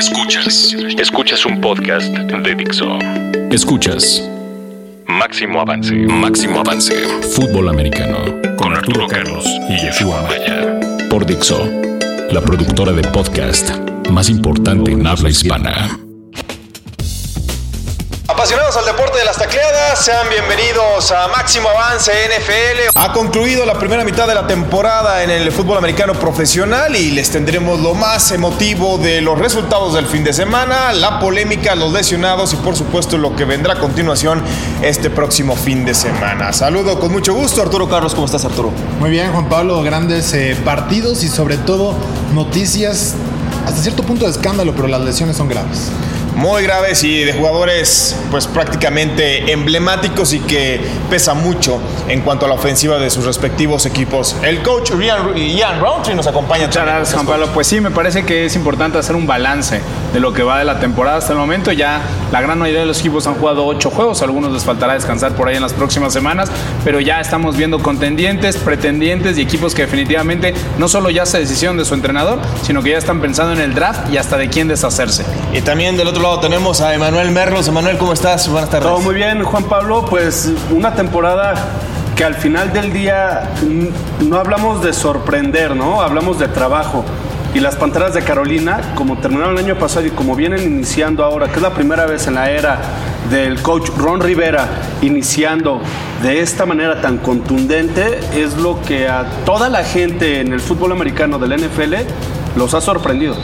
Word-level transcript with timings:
Escuchas. 0.00 0.74
Escuchas 0.98 1.44
un 1.44 1.60
podcast 1.60 2.08
de 2.16 2.54
Dixo. 2.54 2.98
Escuchas. 3.52 4.26
Máximo 5.06 5.60
avance. 5.60 5.94
Máximo 5.94 6.60
avance. 6.60 6.94
Fútbol 7.34 7.68
americano. 7.68 8.16
Con 8.56 8.74
Arturo 8.74 9.06
Carlos 9.06 9.44
y 9.68 9.76
Yeshua 9.76 10.22
Maya. 10.22 10.80
Por 11.10 11.26
Dixo. 11.26 11.68
La 12.30 12.40
productora 12.40 12.92
de 12.92 13.02
podcast 13.08 13.76
más 14.08 14.30
importante 14.30 14.90
en 14.90 15.06
habla 15.06 15.28
hispana. 15.28 15.90
Apasionados 18.40 18.74
al 18.78 18.86
deporte 18.86 19.18
de 19.18 19.26
las 19.26 19.36
tacleadas, 19.36 20.02
sean 20.02 20.26
bienvenidos 20.30 21.12
a 21.12 21.28
Máximo 21.28 21.68
Avance 21.68 22.10
NFL. 22.10 22.88
Ha 22.94 23.12
concluido 23.12 23.66
la 23.66 23.78
primera 23.78 24.02
mitad 24.02 24.26
de 24.26 24.34
la 24.34 24.46
temporada 24.46 25.22
en 25.22 25.28
el 25.28 25.52
fútbol 25.52 25.76
americano 25.76 26.14
profesional 26.14 26.96
y 26.96 27.10
les 27.10 27.28
tendremos 27.28 27.80
lo 27.80 27.92
más 27.92 28.32
emotivo 28.32 28.96
de 28.96 29.20
los 29.20 29.38
resultados 29.38 29.92
del 29.92 30.06
fin 30.06 30.24
de 30.24 30.32
semana, 30.32 30.94
la 30.94 31.20
polémica, 31.20 31.74
los 31.74 31.92
lesionados 31.92 32.54
y 32.54 32.56
por 32.56 32.76
supuesto 32.76 33.18
lo 33.18 33.36
que 33.36 33.44
vendrá 33.44 33.74
a 33.74 33.78
continuación 33.78 34.42
este 34.80 35.10
próximo 35.10 35.54
fin 35.54 35.84
de 35.84 35.92
semana. 35.92 36.54
Saludo 36.54 36.98
con 36.98 37.12
mucho 37.12 37.34
gusto, 37.34 37.60
Arturo 37.60 37.90
Carlos, 37.90 38.14
¿cómo 38.14 38.24
estás 38.24 38.46
Arturo? 38.46 38.72
Muy 39.00 39.10
bien, 39.10 39.32
Juan 39.32 39.50
Pablo, 39.50 39.82
grandes 39.82 40.32
eh, 40.32 40.56
partidos 40.64 41.24
y 41.24 41.28
sobre 41.28 41.58
todo 41.58 41.94
noticias 42.32 43.16
hasta 43.66 43.82
cierto 43.82 44.02
punto 44.02 44.24
de 44.24 44.30
escándalo, 44.30 44.72
pero 44.74 44.88
las 44.88 45.02
lesiones 45.02 45.36
son 45.36 45.50
graves 45.50 45.90
muy 46.36 46.62
graves 46.62 47.04
y 47.04 47.24
de 47.24 47.32
jugadores 47.32 48.16
pues 48.30 48.46
prácticamente 48.46 49.52
emblemáticos 49.52 50.32
y 50.32 50.40
que 50.40 50.80
pesa 51.08 51.34
mucho 51.34 51.80
en 52.08 52.20
cuanto 52.22 52.46
a 52.46 52.48
la 52.48 52.54
ofensiva 52.54 52.98
de 52.98 53.10
sus 53.10 53.24
respectivos 53.24 53.86
equipos. 53.86 54.36
El 54.42 54.62
coach 54.62 54.92
Ian, 54.98 55.36
Ian 55.36 55.80
Roundtree 55.80 56.14
nos 56.14 56.26
acompaña. 56.26 56.66
Muchas 56.66 56.84
gracias, 56.84 57.14
Juan 57.14 57.26
Pablo. 57.26 57.48
Pues 57.52 57.66
sí, 57.66 57.80
me 57.80 57.90
parece 57.90 58.24
que 58.24 58.46
es 58.46 58.56
importante 58.56 58.98
hacer 58.98 59.16
un 59.16 59.26
balance 59.26 59.80
de 60.12 60.20
lo 60.20 60.32
que 60.32 60.42
va 60.42 60.58
de 60.58 60.64
la 60.64 60.80
temporada 60.80 61.18
hasta 61.18 61.32
el 61.32 61.38
momento. 61.38 61.72
Ya 61.72 62.00
la 62.32 62.40
gran 62.40 62.58
mayoría 62.58 62.80
de 62.80 62.86
los 62.86 63.00
equipos 63.00 63.26
han 63.26 63.34
jugado 63.34 63.66
ocho 63.66 63.90
juegos, 63.90 64.22
algunos 64.22 64.52
les 64.52 64.64
faltará 64.64 64.94
descansar 64.94 65.32
por 65.32 65.48
ahí 65.48 65.56
en 65.56 65.62
las 65.62 65.72
próximas 65.72 66.12
semanas, 66.12 66.50
pero 66.84 67.00
ya 67.00 67.20
estamos 67.20 67.56
viendo 67.56 67.80
contendientes, 67.80 68.56
pretendientes 68.56 69.38
y 69.38 69.42
equipos 69.42 69.74
que 69.74 69.82
definitivamente 69.82 70.54
no 70.78 70.88
solo 70.88 71.10
ya 71.10 71.26
se 71.26 71.38
decisión 71.38 71.76
de 71.76 71.84
su 71.84 71.94
entrenador, 71.94 72.38
sino 72.62 72.82
que 72.82 72.90
ya 72.90 72.98
están 72.98 73.20
pensando 73.20 73.52
en 73.52 73.60
el 73.60 73.74
draft 73.74 74.12
y 74.12 74.16
hasta 74.16 74.36
de 74.36 74.48
quién 74.48 74.68
deshacerse. 74.68 75.24
Y 75.52 75.60
también 75.62 75.96
del 75.96 76.08
otro 76.08 76.19
lado 76.22 76.40
tenemos 76.40 76.80
a 76.80 76.94
Emanuel 76.94 77.30
Merlos. 77.30 77.68
Emanuel, 77.68 77.96
¿cómo 77.96 78.12
estás? 78.12 78.48
Buenas 78.48 78.68
tardes. 78.68 78.88
Todo 78.88 79.00
muy 79.00 79.14
bien, 79.14 79.42
Juan 79.42 79.64
Pablo. 79.64 80.04
Pues 80.04 80.52
una 80.70 80.94
temporada 80.94 81.54
que 82.14 82.24
al 82.24 82.34
final 82.34 82.72
del 82.72 82.92
día 82.92 83.50
no 84.20 84.36
hablamos 84.36 84.82
de 84.82 84.92
sorprender, 84.92 85.74
¿no? 85.74 86.02
Hablamos 86.02 86.38
de 86.38 86.48
trabajo. 86.48 87.04
Y 87.54 87.60
las 87.60 87.76
Panteras 87.76 88.12
de 88.12 88.22
Carolina, 88.22 88.92
como 88.94 89.18
terminaron 89.18 89.56
el 89.56 89.64
año 89.64 89.78
pasado 89.78 90.06
y 90.06 90.10
como 90.10 90.36
vienen 90.36 90.62
iniciando 90.62 91.24
ahora, 91.24 91.48
que 91.48 91.56
es 91.56 91.62
la 91.62 91.74
primera 91.74 92.04
vez 92.06 92.26
en 92.26 92.34
la 92.34 92.50
era 92.50 92.78
del 93.30 93.62
coach 93.62 93.88
Ron 93.96 94.20
Rivera 94.20 94.68
iniciando 95.02 95.80
de 96.22 96.40
esta 96.40 96.66
manera 96.66 97.00
tan 97.00 97.18
contundente, 97.18 98.20
es 98.34 98.56
lo 98.56 98.80
que 98.82 99.08
a 99.08 99.24
toda 99.44 99.68
la 99.68 99.84
gente 99.84 100.40
en 100.40 100.52
el 100.52 100.60
fútbol 100.60 100.92
americano 100.92 101.38
del 101.38 101.56
NFL 101.56 101.94
los 102.56 102.74
ha 102.74 102.80
sorprendido. 102.80 103.36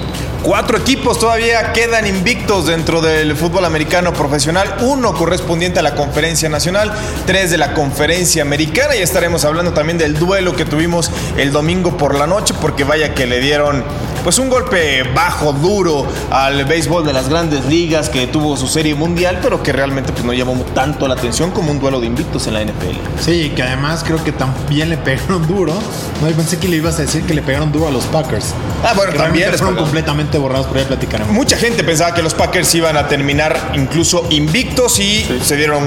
Cuatro 0.47 0.79
equipos 0.79 1.19
todavía 1.19 1.73
quedan 1.73 2.07
invictos 2.07 2.67
dentro 2.67 3.01
del 3.01 3.35
fútbol 3.35 3.65
americano 3.65 4.13
profesional, 4.13 4.77
uno 4.83 5.13
correspondiente 5.13 5.81
a 5.81 5.83
la 5.83 5.97
conferencia 5.97 6.49
nacional, 6.49 6.93
tres 7.27 7.51
de 7.51 7.59
la 7.59 7.75
conferencia 7.75 8.43
americana 8.43 8.95
y 8.95 9.03
estaremos 9.03 9.45
hablando 9.45 9.73
también 9.73 9.99
del 9.99 10.17
duelo 10.17 10.55
que 10.55 10.65
tuvimos 10.65 11.11
el 11.37 11.51
domingo 11.51 11.97
por 11.97 12.15
la 12.15 12.29
noche 12.29 12.55
porque 12.61 12.85
vaya 12.85 13.13
que 13.13 13.27
le 13.27 13.41
dieron 13.41 13.83
pues 14.27 14.39
un 14.39 14.49
golpe 14.49 15.05
bajo, 15.15 15.53
duro 15.53 16.05
al 16.33 16.65
béisbol 16.65 17.05
de 17.07 17.13
las 17.13 17.29
grandes 17.29 17.65
ligas 17.67 18.09
que 18.09 18.27
tuvo 18.27 18.57
su 18.57 18.67
serie 18.67 18.93
mundial, 18.97 19.39
pero 19.41 19.63
que 19.63 19.73
realmente 19.73 20.13
pues, 20.13 20.25
no 20.25 20.33
llamó 20.33 20.55
tanto 20.75 21.07
la 21.07 21.15
atención 21.15 21.53
como 21.53 21.71
un 21.71 21.79
duelo 21.79 22.01
de 22.01 22.09
invictos 22.09 22.49
en 22.49 22.55
la 22.55 22.65
NFL. 22.65 23.21
Sí, 23.21 23.53
que 23.55 23.63
además 23.63 24.03
creo 24.05 24.23
que 24.25 24.33
también 24.33 24.91
le 24.91 24.97
pegaron 24.97 25.47
duro. 25.47 25.75
No, 26.21 26.27
pensé 26.29 26.59
que 26.59 26.67
le 26.67 26.79
ibas 26.79 26.99
a 26.99 27.03
decir 27.03 27.23
que 27.23 27.35
le 27.35 27.43
pegaron 27.43 27.71
duro 27.71 27.87
a 27.87 27.93
los 27.93 28.05
Packers. 28.07 28.53
Ah, 28.83 28.95
bueno, 28.97 29.13
también. 29.13 29.53
Fueron 29.53 29.77
completamente 29.77 30.36
borrados, 30.39 30.67
por 30.67 30.79
ahí 30.79 30.85
platicaremos. 30.85 31.33
Mucha 31.33 31.57
gente 31.57 31.85
pensaba 31.85 32.15
que 32.15 32.23
los 32.23 32.35
Packers 32.35 32.75
iban 32.75 32.97
a 32.97 33.09
terminar 33.09 33.73
incluso 33.75 34.27
invictos 34.31 34.99
y 34.99 35.27
se, 35.43 35.57
dieron, 35.57 35.85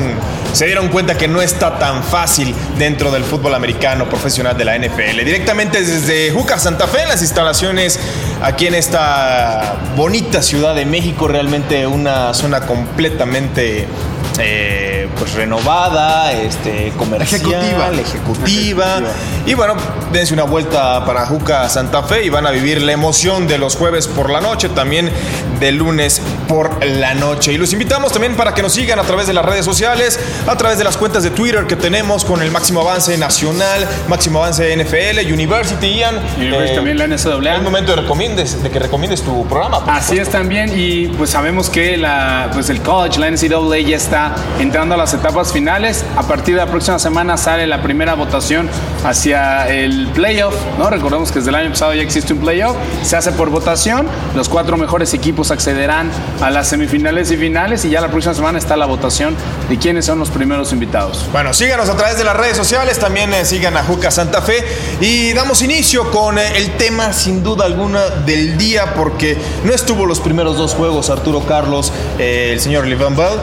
se 0.54 0.66
dieron 0.66 0.90
cuenta 0.90 1.18
que 1.18 1.28
no 1.28 1.42
está 1.42 1.78
tan 1.80 2.04
fácil 2.04 2.54
dentro 2.78 3.12
del 3.12 3.24
fútbol 3.24 3.54
americano 3.56 4.10
profesional 4.10 4.58
de 4.58 4.66
la 4.66 4.78
NFL. 4.78 5.24
Directamente 5.24 5.82
desde 5.84 6.32
Juca 6.32 6.58
Santa 6.60 6.88
Fe, 6.88 7.04
en 7.04 7.10
las 7.10 7.22
instalaciones 7.22 8.00
aquí 8.42 8.68
en 8.68 8.76
esta 8.76 9.78
bonita 9.96 10.42
ciudad 10.42 10.76
de 10.76 10.86
México, 10.86 11.28
realmente 11.28 11.86
una 11.88 12.34
zona 12.34 12.62
completamente 12.62 13.88
eh, 14.42 15.10
pues 15.18 15.34
renovada, 15.34 16.32
este, 16.32 16.94
comercial, 16.98 17.42
ejecutiva. 17.42 17.92
ejecutiva. 18.00 19.02
Y 19.50 19.56
bueno, 19.56 19.74
dense 20.14 20.32
una 20.36 20.44
vuelta 20.44 21.04
para 21.06 21.26
Juca 21.26 21.68
Santa 21.70 22.04
Fe 22.04 22.24
y 22.24 22.30
van 22.30 22.46
a 22.46 22.52
vivir 22.52 22.84
la 22.84 22.92
emoción 22.92 23.48
de 23.48 23.58
los 23.58 23.76
jueves 23.76 24.08
por 24.08 24.30
la 24.30 24.42
noche, 24.42 24.70
también 24.70 25.10
de 25.60 25.72
lunes 25.72 26.22
por 26.48 26.86
la 26.86 27.16
noche. 27.16 27.54
Y 27.54 27.58
los 27.58 27.74
invitamos 27.74 28.12
también 28.12 28.36
para 28.36 28.54
que 28.54 28.62
nos 28.62 28.74
sigan 28.74 29.00
a 29.00 29.04
través 29.04 29.26
de 29.26 29.34
las 29.34 29.44
redes 29.44 29.66
sociales, 29.66 30.20
a 30.46 30.56
través 30.56 30.78
de 30.78 30.84
las 30.84 30.98
cuentas 30.98 31.24
de 31.24 31.32
Twitter 31.32 31.66
que 31.66 31.76
tenemos 31.76 32.26
con 32.26 32.44
el 32.44 32.52
máximo 32.52 32.82
avance 32.82 33.18
nacional, 33.18 33.88
máximo 34.08 34.38
avance 34.38 34.72
NFL, 34.78 35.34
University, 35.34 35.96
Ian. 35.96 36.20
University 36.38 36.76
también 36.76 37.00
la 37.00 37.08
NCAA. 37.08 37.56
Es 37.56 37.64
momento 37.64 37.96
de, 37.96 38.04
recomiendes, 38.04 38.62
de 38.62 38.70
que 38.70 38.78
recomiendes 38.78 39.24
tu 39.24 39.48
programa. 39.48 39.82
Así 39.88 40.20
es 40.20 40.30
también, 40.30 40.72
y 40.76 41.08
pues 41.08 41.32
sabemos 41.32 41.72
que 41.72 41.98
la, 41.98 42.52
pues 42.54 42.70
el 42.70 42.84
college, 42.84 43.20
la 43.20 43.32
NCAA 43.32 43.80
ya 43.80 43.98
está 43.98 44.36
entrando 44.60 44.94
a 44.94 44.98
las 45.00 45.16
etapas 45.16 45.52
finales. 45.52 46.06
A 46.16 46.22
partir 46.22 46.54
de 46.54 46.62
la 46.62 46.68
próxima 46.70 47.00
semana 47.00 47.36
sale 47.36 47.66
la 47.66 47.82
primera 47.82 48.14
votación 48.14 48.70
hacia 49.04 49.39
el 49.70 50.08
playoff, 50.14 50.56
¿no? 50.78 50.90
Recordemos 50.90 51.32
que 51.32 51.40
desde 51.40 51.50
el 51.50 51.56
año 51.56 51.70
pasado 51.70 51.94
ya 51.94 52.02
existe 52.02 52.34
un 52.34 52.40
playoff. 52.40 52.76
Se 53.04 53.16
hace 53.16 53.32
por 53.32 53.50
votación. 53.50 54.08
Los 54.36 54.50
cuatro 54.50 54.78
mejores 54.78 55.14
equipos 55.14 55.52
accederán 55.52 56.12
a 56.42 56.50
las 56.50 56.68
semifinales 56.68 57.32
y 57.32 57.38
finales 57.38 57.86
y 57.86 57.90
ya 57.90 58.02
la 58.02 58.10
próxima 58.10 58.34
semana 58.34 58.58
está 58.58 58.76
la 58.78 58.86
votación 58.86 59.36
de 59.70 59.78
quiénes 59.78 60.06
son 60.06 60.20
los 60.20 60.30
primeros 60.30 60.74
invitados. 60.74 61.26
Bueno, 61.32 61.54
síganos 61.54 61.90
a 61.90 61.96
través 61.96 62.18
de 62.18 62.24
las 62.24 62.36
redes 62.36 62.58
sociales, 62.58 63.00
también 63.00 63.34
eh, 63.34 63.46
sigan 63.46 63.78
a 63.78 63.84
Juca 63.84 64.12
Santa 64.12 64.42
Fe 64.42 64.66
y 65.02 65.34
damos 65.34 65.62
inicio 65.62 66.12
con 66.12 66.38
eh, 66.38 66.58
el 66.58 66.72
tema 66.72 67.14
sin 67.14 67.44
duda 67.44 67.66
alguna 67.66 68.10
del 68.26 68.58
día 68.58 68.94
porque 68.96 69.38
no 69.64 69.74
estuvo 69.74 70.06
los 70.06 70.20
primeros 70.20 70.58
dos 70.58 70.74
juegos 70.74 71.10
Arturo 71.10 71.42
Carlos, 71.46 71.92
eh, 72.18 72.52
el 72.54 72.60
señor 72.60 72.88
Levan 72.88 73.16
Bell 73.16 73.40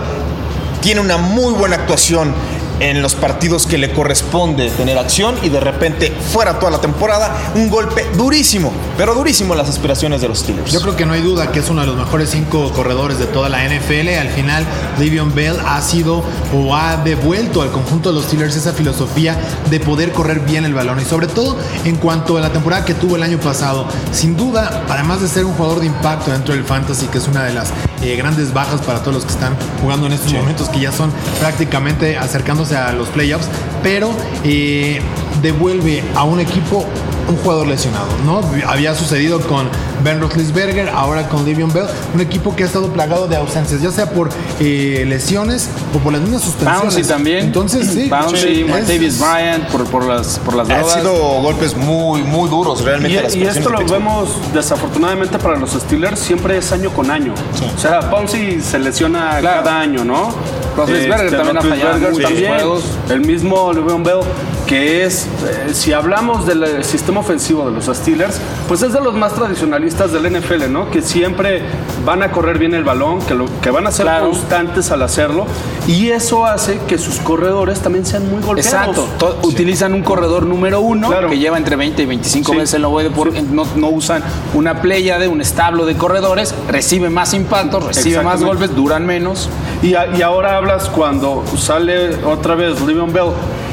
tiene 0.81 1.01
una 1.01 1.17
muy 1.17 1.53
buena 1.53 1.77
actuación 1.77 2.33
en 2.81 3.03
los 3.03 3.15
partidos 3.15 3.67
que 3.67 3.79
le 3.79 3.93
corresponde 3.93 4.71
tener 4.71 4.99
acción 4.99 5.37
y 5.43 5.49
de 5.49 5.61
repente 5.61 6.13
fuera 6.33 6.59
toda 6.59 6.73
la 6.73 6.81
temporada 6.81 7.37
un 7.55 7.71
golpe 7.71 8.07
durísimo, 8.17 8.73
pero 8.97 9.15
durísimo 9.15 9.55
en 9.55 9.59
las 9.59 9.69
aspiraciones 9.69 10.21
de 10.21 10.29
los 10.29 10.41
Steelers. 10.41 10.73
Yo 10.73 10.81
creo 10.81 10.97
que 10.97 11.07
no 11.07 11.13
hay 11.13 11.23
duda 11.23 11.53
que 11.53 11.61
es 11.61 11.71
uno 11.71 11.81
de 11.81 11.87
los 11.87 11.97
mejores 11.97 12.31
cinco 12.31 12.73
corredores 12.73 13.19
de 13.19 13.27
toda 13.27 13.49
la 13.49 13.65
NFL. 13.65 14.09
Al 14.21 14.29
final, 14.29 14.65
Livion 14.99 15.35
Bell 15.35 15.57
ha 15.67 15.81
sido 15.81 16.23
o 16.55 16.75
ha 16.75 16.97
devuelto 16.99 17.63
al 17.63 17.71
conjunto 17.71 18.11
de 18.11 18.17
los 18.17 18.25
Steelers 18.27 18.57
esa 18.57 18.73
filosofía 18.73 19.39
de 19.71 19.81
poder 19.81 20.13
correr 20.13 20.41
bien 20.41 20.65
el 20.65 20.75
balón 20.75 21.01
y 21.01 21.05
sobre 21.05 21.27
todo 21.27 21.57
en 21.85 21.97
cuanto 21.97 22.37
a 22.37 22.41
la 22.41 22.53
temporada 22.53 22.85
que 22.85 22.95
tuvo 22.95 23.17
el 23.17 23.23
año 23.23 23.39
pasado. 23.39 23.87
Sin 24.13 24.37
duda, 24.37 24.85
además 24.89 25.21
de 25.21 25.29
ser 25.29 25.45
un 25.45 25.55
jugador 25.55 25.81
de 25.81 25.87
impacto 25.87 26.31
dentro 26.31 26.55
del 26.55 26.65
fantasy, 26.65 27.07
que 27.07 27.19
es 27.19 27.29
una 27.29 27.45
de 27.45 27.53
las 27.53 27.73
eh, 28.03 28.17
grandes 28.17 28.53
bajas 28.53 28.81
para 28.83 29.01
todos 29.01 29.15
los 29.15 29.25
que 29.25 29.33
están 29.33 29.57
jugando 29.81 30.07
en 30.07 30.13
estos 30.13 30.33
momentos, 30.33 30.69
que 30.69 30.81
ya 30.81 30.93
son 30.93 31.11
prácticamente 31.41 32.17
acercándose 32.17 32.66
a 32.73 32.93
los 32.93 33.09
playoffs, 33.09 33.49
pero 33.83 34.11
eh, 34.45 35.01
devuelve 35.43 36.03
a 36.15 36.25
un 36.25 36.41
equipo 36.41 36.85
un 37.29 37.37
jugador 37.37 37.67
lesionado, 37.67 38.07
¿no? 38.25 38.41
Había 38.69 38.95
sucedido 38.95 39.41
con 39.41 39.69
Ben 40.05 40.21
Roethlisberger, 40.21 40.89
ahora 40.91 41.29
con 41.29 41.45
Livion 41.45 41.73
Bell, 41.73 41.87
un 42.15 42.21
equipo 42.21 42.55
que 42.55 42.63
ha 42.63 42.67
estado 42.67 42.89
plagado 42.93 43.27
de 43.27 43.37
ausencias, 43.37 43.83
ya 43.83 43.91
sea 43.91 44.11
por 44.11 44.29
eh, 44.61 45.05
lesiones 45.09 45.69
o 45.95 45.99
por 45.99 46.13
las 46.13 46.23
mismas 46.23 46.43
suspensiones. 46.43 46.95
Bouncy 46.95 47.09
también. 47.09 47.39
Entonces, 47.47 47.89
sí. 47.89 48.09
Bouncy, 48.11 48.65
Davis 48.65 49.19
Bryant, 49.19 49.67
por, 49.69 49.85
por, 49.87 50.05
las, 50.05 50.39
por 50.39 50.55
las 50.55 50.69
drogas. 50.69 50.95
Han 50.95 51.01
sido 51.01 51.15
golpes 51.15 51.77
muy, 51.77 52.23
muy 52.23 52.49
duros, 52.49 52.85
realmente. 52.85 53.37
Y, 53.37 53.43
esto 53.43 53.71
lo 53.71 53.85
vemos, 53.85 54.29
desafortunadamente 54.53 55.39
para 55.39 55.59
los 55.59 55.73
Steelers, 55.73 56.21
siempre 56.21 56.59
es 56.59 56.71
año 56.73 56.91
con 56.91 57.11
año. 57.11 57.35
O 57.77 57.81
sea, 57.81 58.01
Bouncy 58.01 58.61
se 58.61 58.79
lesiona 58.79 59.41
cada 59.43 59.81
año, 59.81 60.05
¿no? 60.05 60.35
Roethlisberger 60.77 61.27
este, 61.27 61.37
también 61.37 61.57
ha 61.57 61.63
fallado 61.63 62.19
también, 62.21 62.83
El 63.09 63.21
mismo 63.21 63.73
Livion 63.73 64.03
Bell 64.03 64.21
que 64.67 65.05
es, 65.05 65.27
eh, 65.47 65.73
si 65.73 65.93
hablamos 65.93 66.47
del 66.47 66.63
eh, 66.65 66.85
sistema 66.85 67.21
ofensivo 67.21 67.65
de 67.67 67.73
los 67.73 67.87
Steelers, 67.87 68.41
pues 68.67 68.83
es 68.83 68.93
de 68.93 69.01
los 69.01 69.15
más 69.15 69.35
tradicionalistas 69.35 70.13
del 70.13 70.31
NFL, 70.31 70.71
¿no? 70.71 70.91
Que 70.91 71.03
siempre 71.03 71.63
van 72.05 72.23
a 72.23 72.33
correr 72.33 72.59
bien 72.59 72.75
el 72.75 72.85
balón, 72.85 73.21
que, 73.21 73.35
lo, 73.35 73.47
que 73.61 73.71
van 73.71 73.87
a 73.87 73.93
ser 73.93 74.07
constantes 74.21 74.91
al 74.91 75.03
hacerlo, 75.03 75.47
y 75.87 76.09
eso 76.09 76.47
hace 76.47 76.81
que 76.89 76.99
sus 76.99 77.19
corredores 77.19 77.81
también 77.81 78.05
sean 78.05 78.29
muy 78.29 78.43
golpeados. 78.43 78.99
Exacto, 78.99 79.39
utilizan 79.43 79.95
un 79.95 80.03
corredor 80.03 80.45
número 80.45 80.81
uno 80.81 81.11
que 81.29 81.39
lleva 81.39 81.57
entre 81.59 81.77
20 81.77 82.03
y 82.03 82.07
25 82.07 82.53
veces 82.53 82.75
en 82.75 82.83
la 82.83 82.89
por, 83.15 83.33
no, 83.33 83.67
no, 83.77 83.89
usan 83.89 84.23
una 84.55 84.81
playa 84.83 85.19
de 85.19 85.29
un 85.29 85.41
establo 85.41 85.87
de 85.87 85.97
corredores, 85.97 86.55
recibe 86.69 87.09
más 87.11 87.35
impactos, 87.35 87.85
recibe 87.85 88.23
más 88.23 88.43
golpes, 88.43 88.75
duran 88.75 89.07
menos. 89.07 89.49
Y, 89.83 89.91
y 89.91 90.23
ahora 90.23 90.57
hablas 90.57 90.89
cuando 90.89 91.45
sale 91.57 92.17
otra 92.25 92.55
vez 92.55 92.81
Livion 92.81 93.13
Bell 93.13 93.31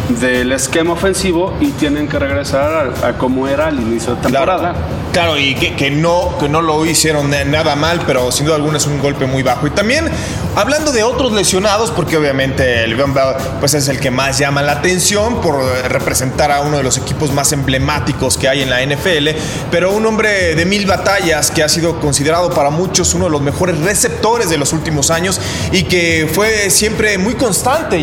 del 0.09 0.51
esquema 0.51 0.93
ofensivo 0.93 1.53
y 1.59 1.71
tienen 1.71 2.07
que 2.07 2.19
regresar 2.19 2.93
a, 3.03 3.13
como 3.17 3.47
era 3.47 3.67
al 3.67 3.79
inicio 3.79 4.15
de 4.15 4.21
temporada. 4.21 4.75
Claro, 5.13 5.37
y 5.37 5.53
que, 5.53 5.91
no, 5.91 6.35
que 6.39 6.49
no 6.49 6.61
lo 6.61 6.85
hicieron 6.85 7.29
nada 7.29 7.75
mal, 7.75 8.01
pero 8.07 8.31
sin 8.31 8.47
duda 8.47 8.55
alguna 8.55 8.77
es 8.77 8.87
un 8.87 8.99
golpe 8.99 9.27
muy 9.27 9.43
bajo. 9.43 9.67
Y 9.67 9.69
también 9.69 10.09
hablando 10.55 10.91
de 10.91 11.03
otros 11.03 11.31
lesionados, 11.33 11.91
porque 11.91 12.17
obviamente 12.17 12.83
el 12.83 12.95
Bell 12.95 13.11
pues 13.59 13.75
es 13.75 13.87
el 13.89 13.99
que 13.99 14.09
más 14.09 14.39
llama 14.39 14.63
la 14.63 14.73
atención 14.73 15.39
por 15.41 15.63
representar 15.87 16.51
a 16.51 16.61
uno 16.61 16.77
de 16.77 16.83
los 16.83 16.97
equipos 16.97 17.31
más 17.31 17.51
emblemáticos 17.51 18.37
que 18.37 18.49
hay 18.49 18.63
en 18.63 18.71
la 18.71 18.83
NFL, 18.83 19.29
pero 19.69 19.91
un 19.91 20.03
hombre 20.05 20.55
de 20.55 20.65
mil 20.65 20.87
batallas 20.87 21.51
que 21.51 21.61
ha 21.61 21.69
sido 21.69 21.99
considerado 21.99 22.51
para 22.51 22.71
muchos 22.71 23.13
uno 23.13 23.25
de 23.25 23.31
los 23.31 23.41
mejores 23.41 23.77
receptores 23.81 24.49
de 24.49 24.57
los 24.57 24.73
últimos 24.73 25.11
años 25.11 25.39
y 25.71 25.83
que 25.83 26.27
fue 26.31 26.71
siempre 26.71 27.17
muy 27.17 27.35
constante, 27.35 28.01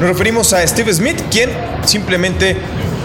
Nos 0.00 0.08
referimos 0.08 0.52
a 0.52 0.66
Steve 0.66 0.94
Smith, 0.94 1.20
quien 1.30 1.41
simplemente 1.84 2.56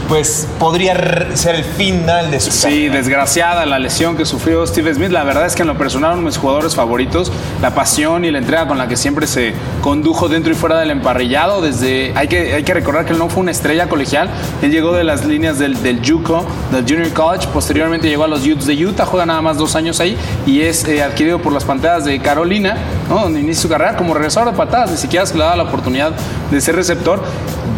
pues 0.07 0.47
podría 0.57 1.35
ser 1.35 1.55
el 1.55 1.63
final 1.63 2.31
de 2.31 2.39
su 2.39 2.51
Sí, 2.51 2.87
desgraciada 2.87 3.65
la 3.65 3.77
lesión 3.77 4.15
que 4.15 4.25
sufrió 4.25 4.65
Steve 4.65 4.93
Smith. 4.93 5.09
La 5.11 5.23
verdad 5.23 5.45
es 5.45 5.55
que 5.55 5.63
en 5.63 5.67
lo 5.67 5.77
personal 5.77 6.13
uno 6.13 6.21
de 6.21 6.25
mis 6.27 6.37
jugadores 6.37 6.75
favoritos, 6.75 7.31
la 7.61 7.75
pasión 7.75 8.23
y 8.23 8.31
la 8.31 8.37
entrega 8.37 8.67
con 8.67 8.77
la 8.77 8.87
que 8.87 8.95
siempre 8.95 9.27
se 9.27 9.53
condujo 9.81 10.29
dentro 10.29 10.51
y 10.51 10.55
fuera 10.55 10.79
del 10.79 10.91
emparrillado. 10.91 11.61
Desde 11.61 12.13
hay 12.15 12.27
que, 12.27 12.53
hay 12.53 12.63
que 12.63 12.73
recordar 12.73 13.05
que 13.05 13.13
él 13.13 13.19
no 13.19 13.29
fue 13.29 13.41
una 13.41 13.51
estrella 13.51 13.89
colegial. 13.89 14.29
Él 14.61 14.71
llegó 14.71 14.93
de 14.93 15.03
las 15.03 15.25
líneas 15.25 15.59
del, 15.59 15.81
del 15.83 16.01
JUCO, 16.01 16.45
del 16.71 16.83
Junior 16.83 17.11
College. 17.11 17.47
Posteriormente 17.53 18.07
llegó 18.07 18.23
a 18.23 18.27
los 18.27 18.45
Utes 18.45 18.65
de 18.65 18.85
Utah, 18.85 19.05
juega 19.05 19.25
nada 19.25 19.41
más 19.41 19.57
dos 19.57 19.75
años 19.75 19.99
ahí 19.99 20.17
y 20.45 20.61
es 20.61 20.87
eh, 20.87 21.03
adquirido 21.03 21.39
por 21.39 21.51
las 21.51 21.65
panteras 21.65 22.05
de 22.05 22.19
Carolina, 22.19 22.77
donde 23.09 23.41
inicia 23.41 23.63
su 23.63 23.69
carrera 23.69 23.97
como 23.97 24.13
regresador 24.13 24.51
de 24.51 24.57
patadas. 24.57 24.91
Ni 24.91 24.97
siquiera 24.97 25.25
se 25.25 25.33
le 25.33 25.41
daba 25.41 25.57
la 25.57 25.63
oportunidad 25.63 26.13
de 26.51 26.61
ser 26.61 26.75
receptor. 26.75 27.21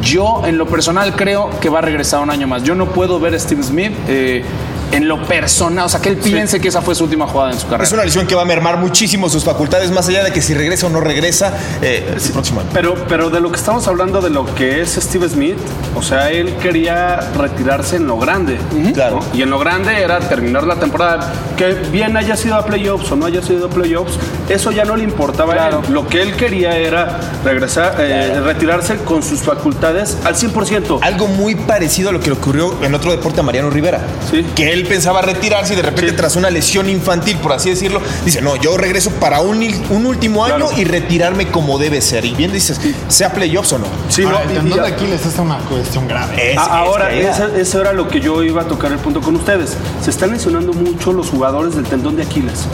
Yo, 0.01 0.43
en 0.45 0.57
lo 0.57 0.67
personal, 0.67 1.15
creo 1.15 1.49
que 1.59 1.69
va 1.69 1.79
a 1.79 1.81
regresar 1.81 2.21
un 2.21 2.29
año 2.29 2.47
más. 2.47 2.63
Yo 2.63 2.75
no 2.75 2.87
puedo 2.87 3.19
ver 3.19 3.33
a 3.33 3.39
Steve 3.39 3.63
Smith 3.63 3.93
eh, 4.07 4.43
en 4.91 5.07
lo 5.07 5.23
personal, 5.25 5.85
o 5.85 5.89
sea, 5.89 6.01
que 6.01 6.09
él 6.09 6.17
piense 6.17 6.59
que 6.59 6.67
esa 6.67 6.81
fue 6.81 6.95
su 6.95 7.03
última 7.03 7.27
jugada 7.27 7.51
en 7.51 7.59
su 7.59 7.67
carrera. 7.67 7.83
Es 7.83 7.91
una 7.91 8.03
lesión 8.03 8.25
que 8.27 8.35
va 8.35 8.41
a 8.41 8.45
mermar 8.45 8.77
muchísimo 8.77 9.29
sus 9.29 9.43
facultades, 9.43 9.91
más 9.91 10.07
allá 10.07 10.23
de 10.23 10.31
que 10.31 10.41
si 10.41 10.53
regresa 10.53 10.87
o 10.87 10.89
no 10.89 11.01
regresa 11.01 11.53
eh, 11.81 12.15
el 12.15 12.31
próximo 12.31 12.61
año. 12.61 12.69
Pero, 12.73 12.95
pero 13.07 13.29
de 13.29 13.39
lo 13.39 13.51
que 13.51 13.57
estamos 13.57 13.87
hablando, 13.87 14.21
de 14.21 14.29
lo 14.29 14.45
que 14.55 14.81
es 14.81 14.95
Steve 14.95 15.29
Smith, 15.29 15.57
o 15.95 16.01
sea, 16.01 16.31
él 16.31 16.55
quería 16.57 17.19
retirarse 17.37 17.97
en 17.97 18.07
lo 18.07 18.17
grande. 18.17 18.57
Claro. 18.93 19.19
Y 19.33 19.41
en 19.41 19.49
lo 19.49 19.59
grande 19.59 20.01
era 20.01 20.19
terminar 20.19 20.63
la 20.63 20.75
temporada. 20.75 21.31
Que 21.57 21.73
bien 21.73 22.15
haya 22.17 22.35
sido 22.35 22.55
a 22.55 22.65
playoffs 22.65 23.11
o 23.11 23.15
no 23.15 23.25
haya 23.25 23.41
sido 23.41 23.67
a 23.67 23.69
playoffs, 23.69 24.13
eso 24.49 24.71
ya 24.71 24.85
no 24.85 24.95
le 24.95 25.03
importaba 25.03 25.53
a 25.53 25.69
él. 25.69 25.75
Lo 25.89 26.07
que 26.07 26.21
él 26.21 26.35
quería 26.35 26.77
era 26.77 27.19
regresar, 27.43 27.95
eh, 27.99 28.39
retirarse 28.41 28.97
con 28.97 29.23
sus 29.23 29.41
facultades 29.41 30.17
al 30.23 30.35
100%. 30.35 30.99
Algo 31.01 31.27
muy 31.27 31.55
parecido 31.55 32.09
a 32.09 32.11
lo 32.11 32.19
que 32.19 32.31
ocurrió 32.31 32.75
en 32.83 32.95
otro 32.95 33.11
deporte 33.11 33.39
a 33.41 33.43
Mariano 33.43 33.69
Rivera. 33.69 34.01
Sí. 34.29 34.45
Que 34.55 34.73
él 34.73 34.78
él 34.79 34.87
pensaba 34.87 35.21
retirarse 35.21 35.73
y 35.73 35.75
de 35.75 35.81
repente 35.81 36.13
tras 36.13 36.35
una 36.35 36.49
lesión 36.49 36.89
infantil, 36.89 37.37
por 37.37 37.53
así 37.53 37.69
decirlo, 37.69 38.01
dice, 38.25 38.41
no, 38.41 38.55
yo 38.55 38.77
regreso 38.77 39.11
para 39.11 39.41
un, 39.41 39.59
un 39.89 40.05
último 40.05 40.45
año 40.45 40.67
y 40.75 40.83
retirarme 40.83 41.47
como 41.47 41.77
debe 41.77 42.01
ser. 42.01 42.25
Y 42.25 42.33
bien 42.33 42.51
dices, 42.51 42.79
sea 43.07 43.33
playoffs 43.33 43.73
o 43.73 43.79
no. 43.79 43.87
Sí, 44.09 44.23
no, 44.23 44.39
el 44.39 44.49
tendón 44.49 44.81
de 44.81 44.87
Aquiles 44.87 45.25
es 45.25 45.37
una 45.37 45.57
cuestión 45.59 46.07
grave. 46.07 46.55
ahora, 46.57 47.13
eso 47.13 47.81
era 47.81 47.93
lo 47.93 48.07
que 48.07 48.19
yo 48.19 48.43
iba 48.43 48.61
a 48.61 48.65
tocar 48.65 48.91
el 48.91 48.99
punto 48.99 49.21
con 49.21 49.35
ustedes. 49.35 49.75
Se 50.01 50.09
están 50.09 50.31
lesionando 50.31 50.73
mucho 50.73 51.13
los 51.13 51.29
jugadores 51.29 51.75
del 51.75 51.85
tendón 51.85 52.15
de 52.15 52.23
Aquiles. 52.23 52.65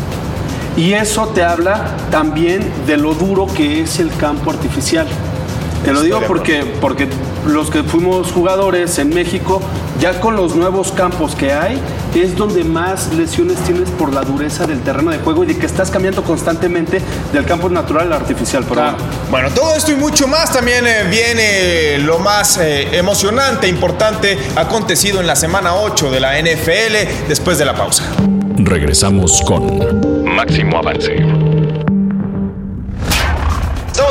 Y 0.78 0.94
eso 0.94 1.28
te 1.30 1.44
habla 1.44 1.96
también 2.12 2.70
de 2.86 2.98
lo 2.98 3.14
duro 3.14 3.48
que 3.48 3.82
es 3.82 4.00
el 4.00 4.14
campo 4.18 4.52
artificial. 4.52 5.08
Te 5.86 5.94
lo 5.94 6.02
digo 6.02 6.20
porque, 6.28 6.66
porque 6.82 7.08
los 7.46 7.70
que 7.70 7.84
fuimos 7.84 8.32
jugadores 8.32 8.98
en 8.98 9.10
México, 9.10 9.62
ya 10.00 10.20
con 10.20 10.36
los 10.36 10.56
nuevos 10.56 10.92
campos 10.92 11.36
que 11.36 11.54
hay, 11.54 11.80
es 12.14 12.36
donde 12.36 12.64
más 12.64 13.14
lesiones 13.14 13.58
tienes 13.60 13.90
por 13.92 14.14
la 14.14 14.22
dureza 14.22 14.66
del 14.66 14.82
terreno 14.82 15.12
de 15.12 15.18
juego 15.20 15.44
y 15.44 15.48
de 15.48 15.58
que 15.58 15.66
estás 15.66 15.92
cambiando 15.92 16.24
constantemente 16.24 17.02
del 17.34 17.46
campo 17.46 17.70
natural 17.70 18.08
al 18.08 18.14
artificial. 18.14 18.66
Pero 18.68 18.96
bueno. 19.30 19.50
todo 19.52 19.76
esto 19.76 19.92
y 19.92 19.96
mucho 19.96 20.28
más 20.28 20.52
también 20.52 20.86
eh, 20.88 21.04
viene 21.10 21.98
lo 22.00 22.20
más 22.20 22.58
eh, 22.58 22.98
emocionante, 22.98 23.68
importante 23.68 24.38
acontecido 24.56 25.20
en 25.20 25.28
la 25.28 25.36
semana 25.36 25.76
8 25.76 26.12
de 26.12 26.20
la 26.20 26.40
NFL 26.42 27.28
después 27.28 27.58
de 27.58 27.66
la 27.66 27.74
pausa. 27.74 28.04
Regresamos 28.58 29.42
con 29.46 30.26
Máximo 30.36 30.78
Avance 30.78 31.16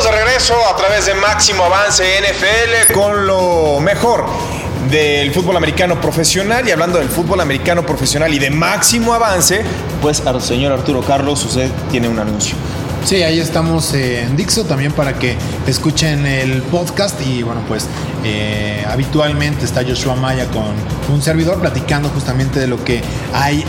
de 0.05 0.11
regreso 0.11 0.55
a 0.69 0.77
través 0.77 1.07
de 1.07 1.15
Máximo 1.15 1.65
Avance 1.65 2.05
NFL 2.21 2.93
con 2.93 3.27
lo 3.27 3.81
mejor 3.81 4.27
del 4.91 5.33
fútbol 5.33 5.57
americano 5.57 6.01
profesional 6.01 6.67
y 6.69 6.71
hablando 6.71 6.99
del 6.99 7.09
fútbol 7.09 7.41
americano 7.41 7.85
profesional 7.85 8.33
y 8.35 8.39
de 8.39 8.51
máximo 8.51 9.15
avance, 9.15 9.63
pues 10.03 10.23
señor 10.41 10.73
Arturo 10.73 11.03
Carlos, 11.03 11.45
usted 11.45 11.71
tiene 11.91 12.09
un 12.09 12.19
anuncio. 12.19 12.57
Sí, 13.05 13.23
ahí 13.23 13.39
estamos 13.39 13.93
en 13.93 14.35
Dixo 14.35 14.65
también 14.65 14.91
para 14.93 15.19
que 15.19 15.37
escuchen 15.67 16.25
el 16.25 16.63
podcast 16.63 17.21
y 17.27 17.43
bueno, 17.43 17.61
pues 17.69 17.87
eh, 18.25 18.83
habitualmente 18.89 19.67
está 19.67 19.85
Joshua 19.87 20.17
Maya 20.17 20.47
con 20.47 20.65
un 21.13 21.21
servidor 21.21 21.61
platicando 21.61 22.09
justamente 22.09 22.59
de 22.59 22.67
lo 22.67 22.83
que 22.83 23.03
hay 23.35 23.63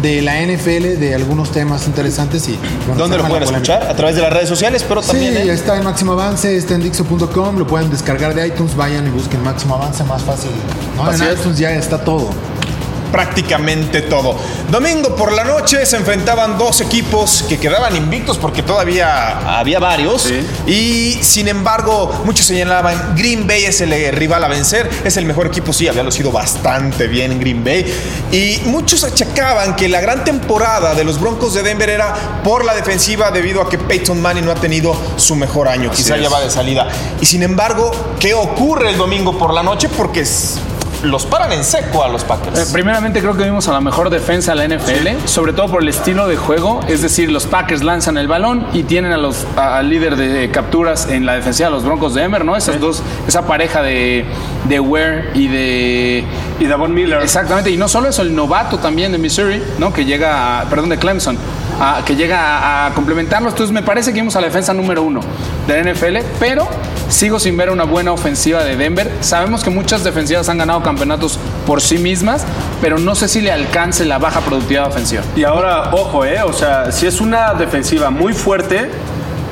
de 0.00 0.22
la 0.22 0.40
NFL, 0.40 0.98
de 0.98 1.14
algunos 1.14 1.50
temas 1.52 1.86
interesantes. 1.86 2.48
y 2.48 2.58
¿Dónde 2.96 3.18
lo 3.18 3.26
pueden 3.26 3.44
escuchar? 3.44 3.82
A 3.88 3.94
través 3.94 4.16
de 4.16 4.22
las 4.22 4.32
redes 4.32 4.48
sociales, 4.48 4.84
pero 4.88 5.02
también. 5.02 5.42
Sí, 5.42 5.48
está 5.48 5.76
en 5.76 5.84
Máximo 5.84 6.12
Avance, 6.12 6.56
está 6.56 6.74
en 6.74 6.82
Dixo.com, 6.82 7.58
lo 7.58 7.66
pueden 7.66 7.90
descargar 7.90 8.34
de 8.34 8.46
iTunes, 8.46 8.74
vayan 8.76 9.06
y 9.06 9.10
busquen 9.10 9.42
Máximo 9.42 9.74
Avance, 9.74 10.04
más 10.04 10.22
fácil. 10.22 10.50
en 10.98 11.32
iTunes 11.32 11.58
ya 11.58 11.72
está 11.72 11.98
todo 11.98 12.30
prácticamente 13.12 14.02
todo. 14.02 14.36
Domingo 14.70 15.14
por 15.14 15.32
la 15.32 15.44
noche 15.44 15.84
se 15.86 15.96
enfrentaban 15.96 16.58
dos 16.58 16.80
equipos 16.80 17.44
que 17.48 17.58
quedaban 17.58 17.94
invictos 17.94 18.38
porque 18.38 18.62
todavía 18.62 19.58
había 19.58 19.78
varios. 19.78 20.32
Y 20.66 21.18
sin 21.20 21.48
embargo, 21.48 22.22
muchos 22.24 22.46
señalaban 22.46 23.14
Green 23.16 23.46
Bay 23.46 23.64
es 23.64 23.80
el 23.82 23.92
rival 24.12 24.42
a 24.42 24.48
vencer, 24.48 24.88
es 25.04 25.16
el 25.16 25.26
mejor 25.26 25.46
equipo, 25.46 25.72
sí, 25.72 25.86
había 25.88 26.10
sido 26.10 26.32
bastante 26.32 27.06
bien 27.06 27.38
Green 27.38 27.62
Bay. 27.62 27.84
Y 28.32 28.60
muchos 28.64 29.04
achacaban 29.04 29.76
que 29.76 29.88
la 29.88 30.00
gran 30.00 30.24
temporada 30.24 30.94
de 30.94 31.04
los 31.04 31.20
Broncos 31.20 31.54
de 31.54 31.62
Denver 31.62 31.90
era 31.90 32.40
por 32.42 32.64
la 32.64 32.74
defensiva 32.74 33.30
debido 33.30 33.60
a 33.60 33.68
que 33.68 33.78
Peyton 33.78 34.20
Manning 34.20 34.46
no 34.46 34.52
ha 34.52 34.56
tenido 34.56 34.96
su 35.16 35.36
mejor 35.36 35.68
año, 35.68 35.90
quizá 35.90 36.16
ya 36.16 36.28
va 36.28 36.40
de 36.40 36.50
salida. 36.50 36.88
Y 37.20 37.26
sin 37.26 37.42
embargo, 37.42 37.90
¿qué 38.18 38.34
ocurre 38.34 38.90
el 38.90 38.96
domingo 38.96 39.36
por 39.36 39.52
la 39.52 39.62
noche? 39.62 39.88
Porque 39.88 40.24
los 41.02 41.26
paran 41.26 41.52
en 41.52 41.64
seco 41.64 42.04
a 42.04 42.08
los 42.08 42.24
Packers. 42.24 42.58
Eh, 42.58 42.72
primeramente 42.72 43.20
creo 43.20 43.36
que 43.36 43.44
vimos 43.44 43.68
a 43.68 43.72
la 43.72 43.80
mejor 43.80 44.10
defensa 44.10 44.54
de 44.54 44.66
la 44.66 44.76
NFL, 44.76 45.26
sobre 45.26 45.52
todo 45.52 45.68
por 45.68 45.82
el 45.82 45.88
estilo 45.88 46.28
de 46.28 46.36
juego, 46.36 46.80
es 46.88 47.02
decir, 47.02 47.30
los 47.30 47.46
Packers 47.46 47.82
lanzan 47.82 48.16
el 48.18 48.28
balón 48.28 48.66
y 48.72 48.84
tienen 48.84 49.12
a 49.12 49.16
los 49.16 49.46
al 49.56 49.88
líder 49.88 50.16
de 50.16 50.50
capturas 50.50 51.08
en 51.08 51.26
la 51.26 51.34
defensiva 51.34 51.70
los 51.70 51.84
Broncos 51.84 52.14
de 52.14 52.22
Emer, 52.22 52.44
¿no? 52.44 52.56
Esas 52.56 52.80
dos, 52.80 53.02
esa 53.26 53.46
pareja 53.46 53.82
de, 53.82 54.24
de 54.68 54.80
Ware 54.80 55.30
y 55.34 55.48
de 55.48 56.24
y 56.60 56.66
Davon 56.66 56.94
Miller. 56.94 57.22
Exactamente, 57.22 57.70
y 57.70 57.76
no 57.76 57.88
solo 57.88 58.08
eso, 58.08 58.22
el 58.22 58.34
novato 58.34 58.78
también 58.78 59.12
de 59.12 59.18
Missouri, 59.18 59.62
¿no? 59.78 59.92
Que 59.92 60.04
llega, 60.04 60.64
perdón, 60.70 60.90
de 60.90 60.98
Clemson, 60.98 61.36
que 62.04 62.16
llega 62.16 62.86
a, 62.86 62.94
complementarlos. 62.94 63.52
Entonces 63.52 63.72
me 63.72 63.82
parece 63.82 64.12
que 64.12 64.20
vimos 64.20 64.36
a 64.36 64.40
la 64.40 64.46
defensa 64.46 64.72
número 64.72 65.02
uno 65.02 65.20
de 65.66 65.82
la 65.82 65.92
NFL, 65.92 66.18
pero 66.38 66.68
sigo 67.08 67.38
sin 67.40 67.56
ver 67.56 67.70
una 67.70 67.84
buena 67.84 68.12
ofensiva 68.12 68.62
de 68.62 68.76
Denver. 68.76 69.10
Sabemos 69.20 69.64
que 69.64 69.70
muchas 69.70 70.04
defensivas 70.04 70.48
han 70.48 70.58
ganado 70.58 70.82
campeonatos 70.82 71.38
por 71.66 71.80
sí 71.80 71.98
mismas, 71.98 72.44
pero 72.80 72.98
no 72.98 73.14
sé 73.14 73.28
si 73.28 73.40
le 73.40 73.52
alcance 73.52 74.04
la 74.04 74.18
baja 74.18 74.40
productividad 74.40 74.86
ofensiva. 74.86 75.22
Y 75.36 75.44
ahora, 75.44 75.90
ojo, 75.92 76.24
¿eh? 76.24 76.42
O 76.42 76.52
sea, 76.52 76.92
si 76.92 77.06
es 77.06 77.20
una 77.20 77.54
defensiva 77.54 78.10
muy 78.10 78.32
fuerte, 78.32 78.88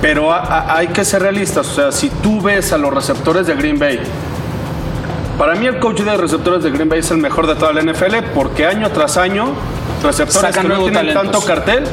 pero 0.00 0.32
hay 0.32 0.88
que 0.88 1.04
ser 1.04 1.22
realistas. 1.22 1.66
O 1.68 1.74
sea, 1.74 1.92
si 1.92 2.08
tú 2.08 2.40
ves 2.40 2.72
a 2.72 2.78
los 2.78 2.92
receptores 2.92 3.46
de 3.46 3.54
Green 3.54 3.78
Bay, 3.78 4.00
para 5.36 5.54
mí 5.54 5.66
el 5.66 5.78
coach 5.78 6.00
de 6.00 6.16
receptores 6.16 6.62
de 6.62 6.70
Green 6.70 6.88
Bay 6.88 7.00
es 7.00 7.10
el 7.10 7.18
mejor 7.18 7.46
de 7.46 7.54
toda 7.54 7.72
la 7.72 7.82
NFL 7.82 8.16
porque 8.34 8.66
año 8.66 8.90
tras 8.90 9.16
año 9.16 9.54
receptores 10.02 10.54
que 10.54 10.68
no 10.68 10.84
tienen 10.84 11.14
tanto 11.14 11.40
cartel 11.40 11.84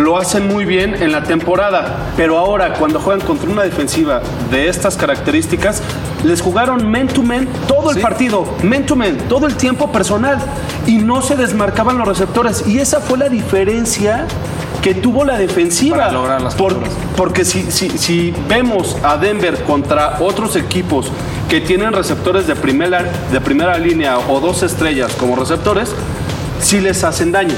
lo 0.00 0.16
hacen 0.18 0.48
muy 0.48 0.64
bien 0.64 0.94
en 1.02 1.12
la 1.12 1.22
temporada, 1.22 2.10
pero 2.16 2.38
ahora 2.38 2.74
cuando 2.74 2.98
juegan 3.00 3.24
contra 3.26 3.48
una 3.50 3.62
defensiva 3.62 4.20
de 4.50 4.68
estas 4.68 4.96
características, 4.96 5.82
les 6.24 6.40
jugaron 6.40 6.90
men 6.90 7.06
to 7.08 7.22
men 7.22 7.48
todo 7.68 7.90
el 7.90 8.00
partido, 8.00 8.44
men 8.62 8.84
to 8.86 8.96
men, 8.96 9.16
todo 9.28 9.46
el 9.46 9.54
tiempo 9.56 9.92
personal 9.92 10.38
y 10.86 10.96
no 10.98 11.22
se 11.22 11.36
desmarcaban 11.36 11.98
los 11.98 12.08
receptores. 12.08 12.66
Y 12.66 12.78
esa 12.78 13.00
fue 13.00 13.18
la 13.18 13.28
diferencia 13.28 14.26
que 14.82 14.94
tuvo 14.94 15.24
la 15.24 15.36
defensiva. 15.36 15.98
Para 15.98 16.12
lograr 16.12 16.40
las 16.40 16.54
Por- 16.54 16.76
porque 17.16 17.44
si, 17.44 17.70
si, 17.70 17.90
si 17.90 18.34
vemos 18.48 18.96
a 19.02 19.16
Denver 19.18 19.62
contra 19.64 20.16
otros 20.20 20.56
equipos 20.56 21.06
que 21.50 21.60
tienen 21.60 21.92
receptores 21.92 22.46
de 22.46 22.56
primera, 22.56 23.04
de 23.30 23.40
primera 23.40 23.76
línea 23.78 24.18
o 24.18 24.40
dos 24.40 24.62
estrellas 24.62 25.12
como 25.18 25.36
receptores, 25.36 25.92
si 26.62 26.80
les 26.80 27.04
hacen 27.04 27.32
daño, 27.32 27.54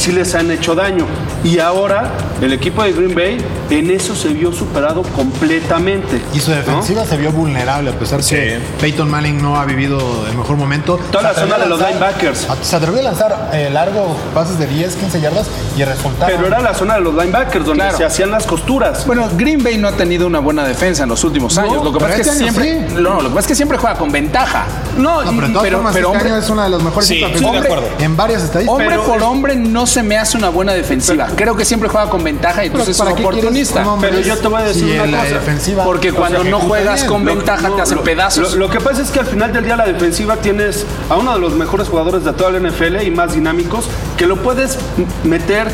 si 0.00 0.12
les 0.12 0.34
han 0.34 0.50
hecho 0.50 0.74
daño. 0.74 1.06
Y 1.44 1.58
ahora 1.58 2.10
el 2.40 2.52
equipo 2.52 2.82
de 2.82 2.92
Green 2.92 3.14
Bay 3.14 3.38
en 3.70 3.90
eso 3.90 4.14
se 4.16 4.28
vio 4.28 4.52
superado 4.52 5.02
completamente. 5.14 6.20
Y 6.34 6.40
su 6.40 6.50
¿no? 6.50 6.56
defensiva 6.56 7.04
se 7.04 7.16
vio 7.16 7.32
vulnerable, 7.32 7.90
a 7.90 7.98
pesar 7.98 8.20
que 8.24 8.58
Peyton 8.80 9.10
Manning 9.10 9.40
no 9.42 9.56
ha 9.60 9.64
vivido 9.64 9.98
el 10.30 10.36
mejor 10.36 10.56
momento. 10.56 10.98
Toda 11.10 11.24
la 11.24 11.34
Se 11.34 11.40
zona 11.40 11.58
de 11.58 11.66
los 11.66 11.78
linebackers. 11.80 12.46
Se 12.62 12.76
atrevió 12.76 13.00
a 13.00 13.02
lanzar 13.04 13.50
eh, 13.52 13.68
largos 13.72 14.16
pases 14.34 14.58
de 14.58 14.66
10, 14.66 14.96
15 14.96 15.20
yardas 15.20 15.46
y 15.76 15.84
resultaron. 15.84 16.34
Pero 16.36 16.46
era 16.48 16.60
la 16.60 16.74
zona 16.74 16.94
de 16.94 17.00
los 17.02 17.14
linebackers 17.14 17.64
donde 17.64 17.80
Claro. 17.84 17.96
se 17.98 18.04
hacían 18.04 18.30
las 18.30 18.46
costuras. 18.46 19.06
Bueno, 19.06 19.28
Green 19.36 19.62
Bay 19.62 19.78
no 19.78 19.88
ha 19.88 19.92
tenido 19.92 20.26
una 20.26 20.38
buena 20.40 20.64
defensa 20.66 21.02
en 21.04 21.08
los 21.10 21.22
últimos 21.24 21.56
No, 21.56 21.62
años. 21.62 21.84
Lo 21.84 21.92
que 21.92 21.98
pasa 22.00 22.10
es 22.16 22.22
que 22.22 22.22
este 22.30 22.38
siempre. 22.38 22.88
sí. 22.88 22.94
No, 23.00 23.14
lo 23.22 23.28
que 23.28 23.34
pasa 23.34 23.40
es 23.40 23.46
que 23.48 23.54
siempre 23.54 23.78
juega 23.78 23.96
con 23.96 24.10
ventaja. 24.12 24.64
no, 24.96 25.22
No, 25.24 25.30
pero 25.40 25.60
pero- 25.62 25.76
formas, 25.78 25.94
pero 25.94 26.08
este 26.08 26.16
hombre- 26.18 26.30
año 26.32 26.42
es 26.42 26.50
una 26.50 26.64
de 26.64 26.70
las 26.70 26.82
mejores 26.82 27.08
Sí, 27.08 27.18
de 27.20 27.26
acuerdo. 27.26 27.88
en 27.98 28.16
varias 28.16 28.42
estadísticas. 28.42 28.68
Hombre 28.72 28.88
Pero- 28.88 29.04
por 29.04 29.22
hombre 29.22 29.56
no 29.56 29.86
se 29.90 30.02
me 30.02 30.16
hace 30.16 30.38
una 30.38 30.48
buena 30.48 30.72
defensiva. 30.72 31.26
Creo 31.36 31.56
que 31.56 31.64
siempre 31.64 31.88
juega 31.88 32.08
con 32.08 32.22
ventaja 32.24 32.62
y 32.64 32.68
entonces 32.68 32.90
es 32.90 32.98
¿para 32.98 33.12
un 33.12 33.20
oportunista. 33.20 33.84
Pero 34.00 34.20
yo 34.20 34.36
te 34.38 34.48
voy 34.48 34.62
a 34.62 34.64
decir 34.64 34.84
si 34.84 34.92
una 34.94 35.04
en 35.04 35.12
la 35.12 35.18
cosa. 35.18 35.30
defensiva 35.34 35.84
Porque 35.84 36.12
cuando 36.12 36.44
no 36.44 36.60
juegas 36.60 36.94
bien? 37.00 37.06
con 37.08 37.24
Lo- 37.24 37.34
ventaja 37.34 37.68
no, 37.68 37.74
te 37.76 37.82
hacen 37.82 37.96
lo- 37.98 38.04
pedazos. 38.04 38.52
Lo, 38.54 38.66
lo 38.66 38.70
que 38.70 38.80
pasa 38.80 39.02
es 39.02 39.10
que 39.10 39.20
al 39.20 39.26
final 39.26 39.52
del 39.52 39.64
día 39.64 39.76
la 39.76 39.86
defensiva 39.86 40.36
tienes 40.36 40.86
a 41.08 41.16
uno 41.16 41.34
de 41.34 41.40
los 41.40 41.54
mejores 41.54 41.88
jugadores 41.88 42.24
de 42.24 42.32
toda 42.32 42.50
la 42.50 42.58
NFL 42.70 43.02
y 43.02 43.10
más 43.10 43.34
dinámicos 43.34 43.86
que 44.16 44.26
lo 44.26 44.36
puedes 44.42 44.78
meter 45.24 45.68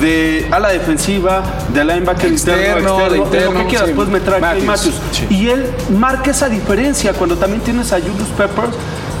de 0.00 0.46
a 0.50 0.58
la 0.60 0.68
defensiva, 0.70 1.42
de 1.74 1.84
linebacker 1.84 2.30
interno, 2.30 2.60
Externo, 2.62 3.00
externo, 3.00 3.24
de 3.30 3.40
lo 3.44 3.52
que 3.54 3.66
quieras, 3.66 3.88
sí. 3.88 3.94
puedes 3.94 4.12
meter 4.12 4.34
a 4.34 4.38
Matthews, 4.38 4.64
Matthews. 4.66 4.94
Y 5.30 5.48
él 5.48 5.66
marca 5.98 6.30
esa 6.30 6.48
diferencia 6.48 7.12
cuando 7.12 7.36
también 7.36 7.60
tienes 7.62 7.92
a 7.92 7.98
Julius 7.98 8.28
Peppers 8.36 8.70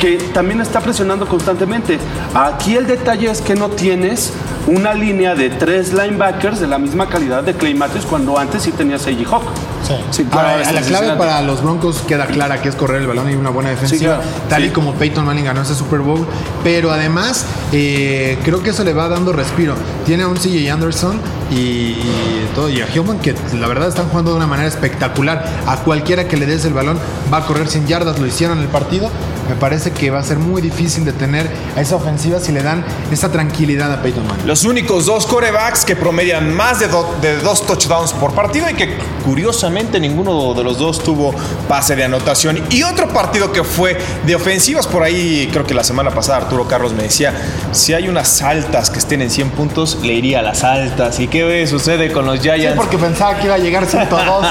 que 0.00 0.16
también 0.32 0.60
está 0.60 0.80
presionando 0.80 1.28
constantemente. 1.28 1.98
Aquí 2.34 2.74
el 2.74 2.86
detalle 2.86 3.30
es 3.30 3.40
que 3.40 3.54
no 3.54 3.68
tienes 3.68 4.32
una 4.66 4.94
línea 4.94 5.34
de 5.34 5.50
tres 5.50 5.92
linebackers 5.92 6.60
de 6.60 6.66
la 6.66 6.78
misma 6.78 7.08
calidad 7.08 7.42
de 7.42 7.54
Clay 7.54 7.74
Matthews 7.74 8.06
cuando 8.06 8.38
antes 8.38 8.62
sí 8.62 8.72
tenías 8.72 9.06
a. 9.06 9.10
Hawk. 9.10 9.42
Sí. 9.86 9.94
Sí, 10.10 10.24
claro, 10.24 10.48
Ahora, 10.48 10.58
la 10.58 10.64
clave 10.64 10.82
impresionante. 10.82 11.18
para 11.18 11.42
los 11.42 11.62
Broncos 11.62 12.02
queda 12.06 12.26
clara 12.26 12.62
que 12.62 12.68
es 12.68 12.74
correr 12.76 13.02
el 13.02 13.06
balón 13.08 13.30
y 13.30 13.34
una 13.34 13.50
buena 13.50 13.70
defensiva, 13.70 14.16
claro. 14.16 14.30
tal 14.48 14.64
y 14.64 14.70
como 14.70 14.94
Peyton 14.94 15.24
Manning 15.24 15.44
ganó 15.44 15.62
ese 15.62 15.74
Super 15.74 16.00
Bowl. 16.00 16.26
Pero 16.62 16.90
además, 16.90 17.44
eh, 17.72 18.38
creo 18.44 18.62
que 18.62 18.70
eso 18.70 18.84
le 18.84 18.92
va 18.92 19.08
dando 19.08 19.32
respiro. 19.32 19.74
Tiene 20.06 20.22
a 20.22 20.28
un 20.28 20.36
CJ 20.36 20.70
Anderson 20.70 21.20
y, 21.50 21.54
y 21.56 22.50
todo, 22.54 22.70
y 22.70 22.80
a 22.80 22.86
Hillman 22.88 23.18
que 23.18 23.34
la 23.58 23.66
verdad 23.66 23.88
están 23.88 24.08
jugando 24.08 24.30
de 24.30 24.36
una 24.38 24.46
manera 24.46 24.68
espectacular. 24.68 25.44
A 25.66 25.76
cualquiera 25.78 26.28
que 26.28 26.36
le 26.36 26.46
des 26.46 26.64
el 26.64 26.72
balón 26.72 26.98
va 27.32 27.38
a 27.38 27.46
correr 27.46 27.68
100 27.68 27.86
yardas, 27.86 28.18
lo 28.18 28.26
hicieron 28.26 28.58
en 28.58 28.64
el 28.64 28.70
partido. 28.70 29.10
Me 29.50 29.56
parece 29.56 29.90
que 29.90 30.10
va 30.10 30.20
a 30.20 30.22
ser 30.22 30.38
muy 30.38 30.62
difícil 30.62 31.04
detener 31.04 31.50
a 31.76 31.80
esa 31.80 31.96
ofensiva 31.96 32.38
si 32.38 32.52
le 32.52 32.62
dan 32.62 32.84
esa 33.10 33.30
tranquilidad 33.32 33.92
a 33.92 34.00
Peyton 34.00 34.24
Manning. 34.26 34.46
Los 34.46 34.64
únicos 34.64 35.06
dos 35.06 35.26
corebacks 35.26 35.84
que 35.84 35.96
promedian 35.96 36.54
más 36.54 36.78
de, 36.78 36.86
do- 36.86 37.16
de 37.20 37.36
dos 37.38 37.66
touchdowns 37.66 38.12
por 38.12 38.32
partido 38.32 38.70
y 38.70 38.74
que 38.74 38.96
curiosamente 39.24 39.98
ninguno 39.98 40.54
de 40.54 40.62
los 40.62 40.78
dos 40.78 41.02
tuvo 41.02 41.34
pase 41.68 41.96
de 41.96 42.04
anotación. 42.04 42.62
Y 42.70 42.84
otro 42.84 43.08
partido 43.08 43.52
que 43.52 43.64
fue 43.64 43.98
de 44.24 44.34
ofensivas 44.36 44.86
por 44.86 45.02
ahí, 45.02 45.48
creo 45.52 45.66
que 45.66 45.74
la 45.74 45.82
semana 45.84 46.10
pasada 46.10 46.38
Arturo 46.38 46.68
Carlos 46.68 46.92
me 46.92 47.02
decía, 47.02 47.34
si 47.72 47.92
hay 47.92 48.08
unas 48.08 48.42
altas 48.42 48.88
que 48.88 49.00
estén 49.00 49.20
en 49.20 49.30
100 49.30 49.50
puntos, 49.50 49.98
le 50.02 50.12
iría 50.14 50.38
a 50.38 50.42
las 50.42 50.62
altas. 50.62 51.18
¿Y 51.18 51.26
qué 51.26 51.66
sucede 51.66 52.12
con 52.12 52.24
los 52.24 52.36
Sí, 52.40 52.42
Giants? 52.44 52.76
porque 52.76 52.98
pensaba 52.98 53.36
que 53.36 53.46
iba 53.46 53.56
a 53.56 53.58
llegar 53.58 53.84
102, 53.84 54.46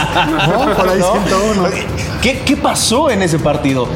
¿no? 0.49 0.75
Por 0.75 0.89
ahí 0.89 0.99
¿No? 0.99 1.13
101. 1.13 1.69
¿Qué, 2.21 2.41
¿Qué 2.41 2.57
pasó 2.57 3.09
en 3.09 3.21
ese 3.23 3.39
partido? 3.39 3.87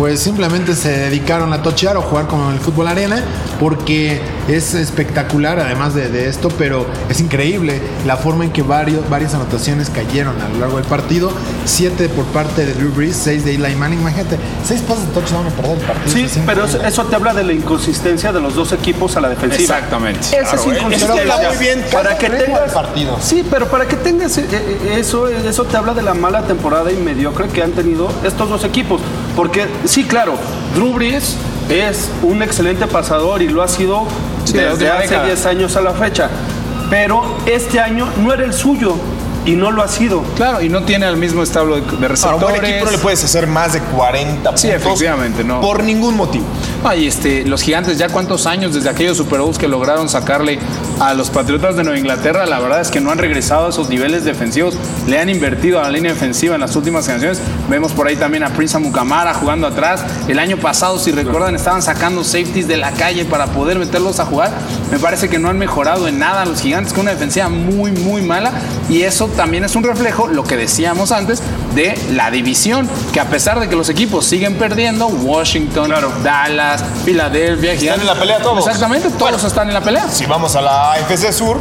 Pues 0.00 0.20
simplemente 0.20 0.74
se 0.76 0.88
dedicaron 0.88 1.52
a 1.52 1.62
tochear 1.62 1.94
o 1.98 2.00
jugar 2.00 2.26
como 2.26 2.48
en 2.48 2.54
el 2.54 2.60
fútbol 2.60 2.88
arena 2.88 3.22
porque 3.60 4.18
es 4.48 4.72
espectacular 4.72 5.60
además 5.60 5.94
de, 5.94 6.08
de 6.08 6.26
esto, 6.26 6.48
pero 6.56 6.86
es 7.10 7.20
increíble 7.20 7.82
la 8.06 8.16
forma 8.16 8.44
en 8.44 8.50
que 8.50 8.62
varios, 8.62 9.06
varias 9.10 9.34
anotaciones 9.34 9.90
cayeron 9.90 10.40
a 10.40 10.48
lo 10.48 10.58
largo 10.58 10.78
del 10.78 10.86
partido. 10.86 11.30
Siete 11.66 12.08
por 12.08 12.24
parte 12.24 12.64
de 12.64 12.72
Drew 12.72 12.90
Brees, 12.92 13.14
seis 13.14 13.44
de 13.44 13.54
Eli 13.56 13.76
Manning. 13.76 14.00
Imagínate, 14.00 14.38
seis 14.64 14.80
pases 14.80 15.06
de 15.06 15.12
touchdown 15.12 15.46
y 15.46 15.50
perder 15.50 15.72
el 15.72 15.84
partido. 15.84 16.10
Sí, 16.10 16.22
Es 16.24 16.38
pero 16.46 16.64
eso 16.64 17.04
te 17.04 17.16
habla 17.16 17.34
de 17.34 17.44
la 17.44 17.52
inconsistencia 17.52 18.32
de 18.32 18.40
los 18.40 18.54
dos 18.54 18.72
equipos 18.72 19.18
a 19.18 19.20
la 19.20 19.28
defensiva. 19.28 19.76
Exactamente. 19.76 20.20
Esa 20.20 20.40
Claro, 20.40 20.56
es 20.62 20.66
eh, 20.66 20.78
inconsistencia. 20.78 21.34
eso 21.34 21.48
muy 21.50 21.58
bien. 21.58 21.84
Para 21.92 22.16
que 22.16 22.30
tengas 22.30 22.72
partido. 22.72 23.18
Sí, 23.20 23.44
pero 23.50 23.68
para 23.68 23.86
que 23.86 23.96
tengas 23.96 24.38
eh, 24.38 24.46
eh, 24.50 24.96
eso, 24.98 25.28
eso 25.28 25.64
te 25.64 25.76
habla 25.76 25.92
de 25.92 26.00
la 26.00 26.14
mala 26.14 26.40
temporada 26.44 26.90
y 26.90 26.96
mediocre 26.96 27.48
que 27.48 27.62
han 27.62 27.72
tenido 27.72 28.10
estos 28.24 28.48
dos 28.48 28.64
equipos. 28.64 29.02
Porque 29.36 29.66
sí, 29.84 30.04
claro, 30.04 30.34
Drew 30.74 30.92
Brees 30.92 31.36
es 31.68 32.10
un 32.22 32.42
excelente 32.42 32.86
pasador 32.86 33.42
y 33.42 33.48
lo 33.48 33.62
ha 33.62 33.68
sido 33.68 34.06
Sí, 34.44 34.54
desde 34.54 34.88
hace 34.90 35.02
década. 35.08 35.26
10 35.26 35.46
años 35.46 35.76
a 35.76 35.80
la 35.80 35.92
fecha. 35.92 36.28
Pero 36.88 37.22
este 37.46 37.78
año 37.78 38.08
no 38.18 38.32
era 38.32 38.44
el 38.44 38.52
suyo 38.52 38.96
y 39.46 39.52
no 39.56 39.70
lo 39.70 39.82
ha 39.82 39.88
sido. 39.88 40.22
Claro, 40.36 40.60
y 40.62 40.68
no 40.68 40.82
tiene 40.82 41.06
el 41.08 41.16
mismo 41.16 41.42
establo 41.42 41.76
de, 41.76 41.82
un 41.82 42.02
receptores. 42.02 42.40
buen 42.42 42.64
equipo 42.64 42.84
no 42.84 42.90
le 42.90 42.98
puedes 42.98 43.24
hacer 43.24 43.46
más 43.46 43.72
de 43.72 43.80
40 43.80 44.56
Sí, 44.56 44.68
puntos 44.68 44.86
efectivamente, 44.86 45.44
no. 45.44 45.60
por 45.60 45.82
ningún 45.82 46.16
motivo. 46.16 46.44
Ay, 46.84 47.06
este, 47.06 47.44
los 47.46 47.62
gigantes, 47.62 47.98
ya 47.98 48.08
cuántos 48.08 48.46
años 48.46 48.74
desde 48.74 48.88
aquellos 48.90 49.16
Super 49.16 49.40
Bowls 49.40 49.58
que 49.58 49.68
lograron 49.68 50.08
sacarle 50.08 50.58
a 50.98 51.14
los 51.14 51.30
Patriotas 51.30 51.76
de 51.76 51.84
Nueva 51.84 51.98
Inglaterra, 51.98 52.46
la 52.46 52.58
verdad 52.60 52.80
es 52.80 52.90
que 52.90 53.00
no 53.00 53.10
han 53.10 53.18
regresado 53.18 53.66
a 53.66 53.70
esos 53.70 53.88
niveles 53.88 54.24
defensivos, 54.24 54.74
le 55.06 55.18
han 55.18 55.28
invertido 55.28 55.78
a 55.80 55.82
la 55.84 55.90
línea 55.90 56.12
defensiva 56.12 56.54
en 56.54 56.60
las 56.60 56.76
últimas 56.76 57.06
generaciones. 57.06 57.40
Vemos 57.68 57.92
por 57.92 58.06
ahí 58.08 58.16
también 58.16 58.42
a 58.44 58.50
Prince 58.50 58.76
Amukamara 58.76 59.34
jugando 59.34 59.66
atrás. 59.66 60.04
El 60.28 60.38
año 60.38 60.56
pasado, 60.58 60.98
si 60.98 61.12
recuerdan, 61.12 61.54
estaban 61.56 61.82
sacando 61.82 62.24
safeties 62.24 62.68
de 62.68 62.76
la 62.76 62.92
calle 62.92 63.24
para 63.24 63.46
poder 63.46 63.78
meterlos 63.78 64.20
a 64.20 64.26
jugar. 64.26 64.50
Me 64.90 64.98
parece 64.98 65.28
que 65.28 65.38
no 65.38 65.48
han 65.48 65.58
mejorado 65.58 66.08
en 66.08 66.18
nada 66.18 66.44
los 66.44 66.60
gigantes, 66.60 66.92
con 66.92 67.02
una 67.02 67.12
defensiva 67.12 67.48
muy, 67.48 67.92
muy 67.92 68.22
mala. 68.22 68.50
Y 68.88 69.02
eso 69.02 69.28
también 69.28 69.64
es 69.64 69.76
un 69.76 69.84
reflejo, 69.84 70.26
lo 70.26 70.42
que 70.44 70.56
decíamos 70.56 71.12
antes, 71.12 71.40
de 71.74 71.96
la 72.12 72.30
división, 72.30 72.88
que 73.12 73.20
a 73.20 73.26
pesar 73.26 73.60
de 73.60 73.68
que 73.68 73.76
los 73.76 73.88
equipos 73.88 74.26
siguen 74.26 74.56
perdiendo, 74.56 75.06
Washington, 75.06 75.92
Dallas, 76.24 76.82
Filadelfia, 77.04 77.76
Gigantes, 77.76 78.02
en 78.02 78.06
la 78.06 78.18
pelea 78.18 78.38
todos. 78.40 78.66
Exactamente, 78.66 79.10
todos 79.10 79.44
están 79.44 79.68
en 79.68 79.74
la 79.74 79.80
pelea. 79.80 80.08
Si 80.08 80.26
vamos 80.26 80.56
a 80.56 80.60
la 80.60 80.92
AFC 80.92 81.32
Sur, 81.32 81.58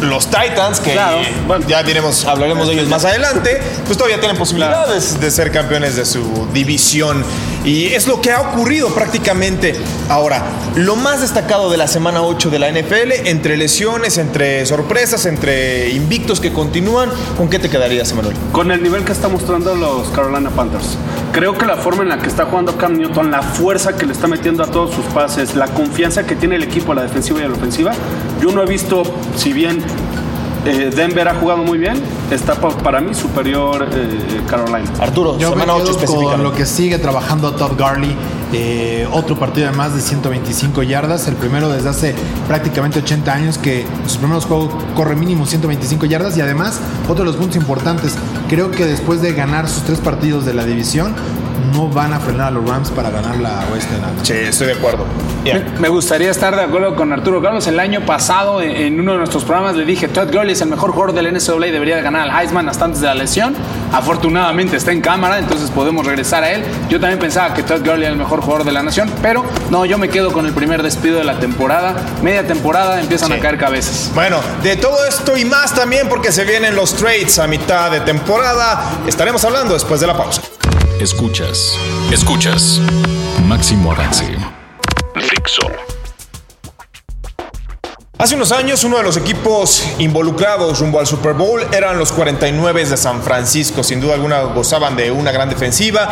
los 0.00 0.26
Titans, 0.26 0.80
que 0.80 0.92
Claro. 0.92 1.18
bueno, 1.46 1.66
ya 1.68 1.82
diremos, 1.82 2.24
hablaremos 2.24 2.66
de 2.68 2.74
ellos 2.74 2.88
más 2.88 3.04
adelante, 3.04 3.60
pues 3.84 3.98
todavía 3.98 4.18
tienen 4.18 4.38
posibilidades 4.38 5.20
de 5.20 5.30
ser 5.30 5.52
campeones 5.52 5.96
de 5.96 6.06
su 6.06 6.48
división. 6.54 7.22
Y 7.64 7.88
es 7.88 8.06
lo 8.06 8.20
que 8.20 8.32
ha 8.32 8.40
ocurrido 8.40 8.88
prácticamente. 8.94 9.76
Ahora, 10.08 10.42
lo 10.76 10.96
más 10.96 11.20
destacado 11.20 11.70
de 11.70 11.76
la 11.76 11.88
semana 11.88 12.22
8 12.22 12.50
de 12.50 12.58
la 12.58 12.70
NFL, 12.70 13.26
entre 13.28 13.56
lesiones, 13.56 14.18
entre 14.18 14.64
sorpresas, 14.66 15.26
entre 15.26 15.90
invictos 15.90 16.40
que 16.40 16.52
continúan, 16.52 17.10
¿con 17.36 17.48
qué 17.50 17.58
te 17.58 17.68
quedarías, 17.68 18.10
Emanuel? 18.12 18.36
con 18.52 18.70
el 18.70 18.82
nivel 18.82 19.04
que 19.04 19.12
está 19.12 19.28
mostrando 19.28 19.74
los 19.74 20.08
Carolina 20.08 20.50
Panthers. 20.50 20.98
Creo 21.32 21.56
que 21.56 21.66
la 21.66 21.76
forma 21.76 22.02
en 22.02 22.08
la 22.08 22.18
que 22.18 22.26
está 22.26 22.46
jugando 22.46 22.76
Cam 22.76 22.94
Newton, 22.94 23.30
la 23.30 23.42
fuerza 23.42 23.96
que 23.96 24.06
le 24.06 24.12
está 24.12 24.26
metiendo 24.26 24.62
a 24.62 24.66
todos 24.66 24.94
sus 24.94 25.04
pases, 25.06 25.54
la 25.54 25.68
confianza 25.68 26.26
que 26.26 26.34
tiene 26.34 26.56
el 26.56 26.62
equipo 26.62 26.92
la 26.94 27.02
defensiva 27.02 27.40
y 27.40 27.42
la 27.42 27.54
ofensiva, 27.54 27.92
yo 28.40 28.50
no 28.52 28.62
he 28.62 28.66
visto, 28.66 29.02
si 29.36 29.52
bien 29.52 29.82
eh, 30.66 30.90
Denver 30.94 31.28
ha 31.28 31.34
jugado 31.34 31.62
muy 31.62 31.78
bien, 31.78 31.94
está 32.30 32.54
pa- 32.54 32.68
para 32.78 33.00
mí 33.00 33.14
superior 33.14 33.88
eh, 33.92 34.40
Carolina. 34.48 34.84
Arturo, 34.98 35.38
Yo 35.38 35.50
me 35.54 35.62
semana 35.62 35.74
8 35.82 35.96
quedo 35.98 36.22
con 36.22 36.42
lo 36.42 36.52
que 36.52 36.66
sigue 36.66 36.98
trabajando 36.98 37.52
Todd 37.54 37.78
Garley. 37.78 38.14
eh, 38.52 39.06
otro 39.12 39.38
partido 39.38 39.70
de 39.70 39.76
más 39.76 39.94
de 39.94 40.00
125 40.00 40.82
yardas. 40.82 41.28
El 41.28 41.36
primero 41.36 41.68
desde 41.68 41.88
hace 41.88 42.14
prácticamente 42.48 42.98
80 42.98 43.32
años 43.32 43.58
que 43.58 43.82
en 43.82 44.08
sus 44.08 44.18
primeros 44.18 44.44
juegos 44.44 44.70
corre 44.96 45.14
mínimo 45.14 45.46
125 45.46 46.06
yardas. 46.06 46.36
Y 46.36 46.40
además, 46.40 46.80
otro 47.08 47.24
de 47.24 47.30
los 47.30 47.36
puntos 47.36 47.56
importantes. 47.56 48.16
Creo 48.48 48.72
que 48.72 48.86
después 48.86 49.22
de 49.22 49.32
ganar 49.34 49.68
sus 49.68 49.84
tres 49.84 50.00
partidos 50.00 50.44
de 50.46 50.54
la 50.54 50.64
división, 50.64 51.14
no 51.72 51.88
van 51.88 52.12
a 52.12 52.20
frenar 52.20 52.48
a 52.48 52.50
los 52.50 52.68
Rams 52.68 52.90
para 52.90 53.10
ganar 53.10 53.36
la 53.38 53.64
Oeste 53.72 53.94
Sí, 54.22 54.32
estoy 54.34 54.68
de 54.68 54.72
acuerdo. 54.74 55.04
Me, 55.78 55.88
gustaría 55.88 56.30
estar 56.30 56.54
de 56.54 56.62
acuerdo 56.62 56.94
con 56.94 57.12
Arturo 57.12 57.40
Carlos. 57.40 57.66
El 57.66 57.80
año 57.80 58.04
pasado, 58.04 58.60
en, 58.60 58.70
en 58.76 59.00
uno 59.00 59.12
de 59.12 59.18
nuestros 59.18 59.44
programas, 59.44 59.74
le 59.76 59.84
dije: 59.84 60.08
Todd 60.08 60.30
Gurley 60.32 60.52
es 60.52 60.60
el 60.60 60.68
mejor 60.68 60.92
jugador 60.92 61.14
del 61.14 61.32
NCAA 61.32 61.66
y 61.68 61.70
debería 61.70 61.96
de 61.96 62.02
ganar 62.02 62.28
al 62.28 62.38
Heisman 62.40 62.68
hasta 62.68 62.84
antes 62.84 63.00
de 63.00 63.06
la 63.06 63.14
lesión. 63.14 63.54
Afortunadamente 63.92 64.76
está 64.76 64.92
en 64.92 65.00
cámara, 65.00 65.38
entonces 65.38 65.70
podemos 65.70 66.06
regresar 66.06 66.44
a 66.44 66.50
él. 66.52 66.64
Yo 66.88 67.00
también 67.00 67.18
pensaba 67.18 67.54
que 67.54 67.62
Todd 67.62 67.80
Gurley 67.80 68.02
era 68.02 68.10
el 68.12 68.16
mejor 68.16 68.40
jugador 68.40 68.64
de 68.64 68.72
la 68.72 68.82
nación, 68.82 69.10
pero 69.22 69.44
no, 69.70 69.84
yo 69.84 69.98
me 69.98 70.08
quedo 70.08 70.32
con 70.32 70.46
el 70.46 70.52
primer 70.52 70.82
despido 70.82 71.18
de 71.18 71.24
la 71.24 71.38
temporada. 71.40 71.94
Media 72.22 72.46
temporada 72.46 73.00
empiezan 73.00 73.28
Sí. 73.28 73.34
a 73.34 73.40
caer 73.40 73.58
cabezas. 73.58 74.10
Bueno, 74.14 74.38
de 74.62 74.76
todo 74.76 75.04
esto 75.06 75.36
y 75.36 75.44
más 75.44 75.74
también 75.74 76.08
porque 76.08 76.32
se 76.32 76.44
vienen 76.44 76.74
los 76.76 76.94
trades 76.94 77.38
a 77.38 77.46
mitad 77.46 77.90
de 77.90 78.00
temporada. 78.00 78.82
Estaremos 79.06 79.44
hablando 79.44 79.74
después 79.74 80.00
de 80.00 80.06
la 80.06 80.16
pausa. 80.16 80.42
Escuchas. 81.00 81.78
Escuchas. 82.12 82.78
Máximo 83.46 83.90
avance. 83.90 84.36
Fixo. 85.14 85.62
Hace 88.18 88.34
unos 88.34 88.52
años, 88.52 88.84
uno 88.84 88.98
de 88.98 89.04
los 89.04 89.16
equipos 89.16 89.82
involucrados 89.98 90.78
rumbo 90.78 91.00
al 91.00 91.06
Super 91.06 91.32
Bowl 91.32 91.62
eran 91.72 91.98
los 91.98 92.12
49 92.12 92.84
de 92.84 92.98
San 92.98 93.22
Francisco. 93.22 93.82
Sin 93.82 94.02
duda 94.02 94.12
alguna 94.12 94.42
gozaban 94.42 94.94
de 94.94 95.10
una 95.10 95.32
gran 95.32 95.48
defensiva, 95.48 96.06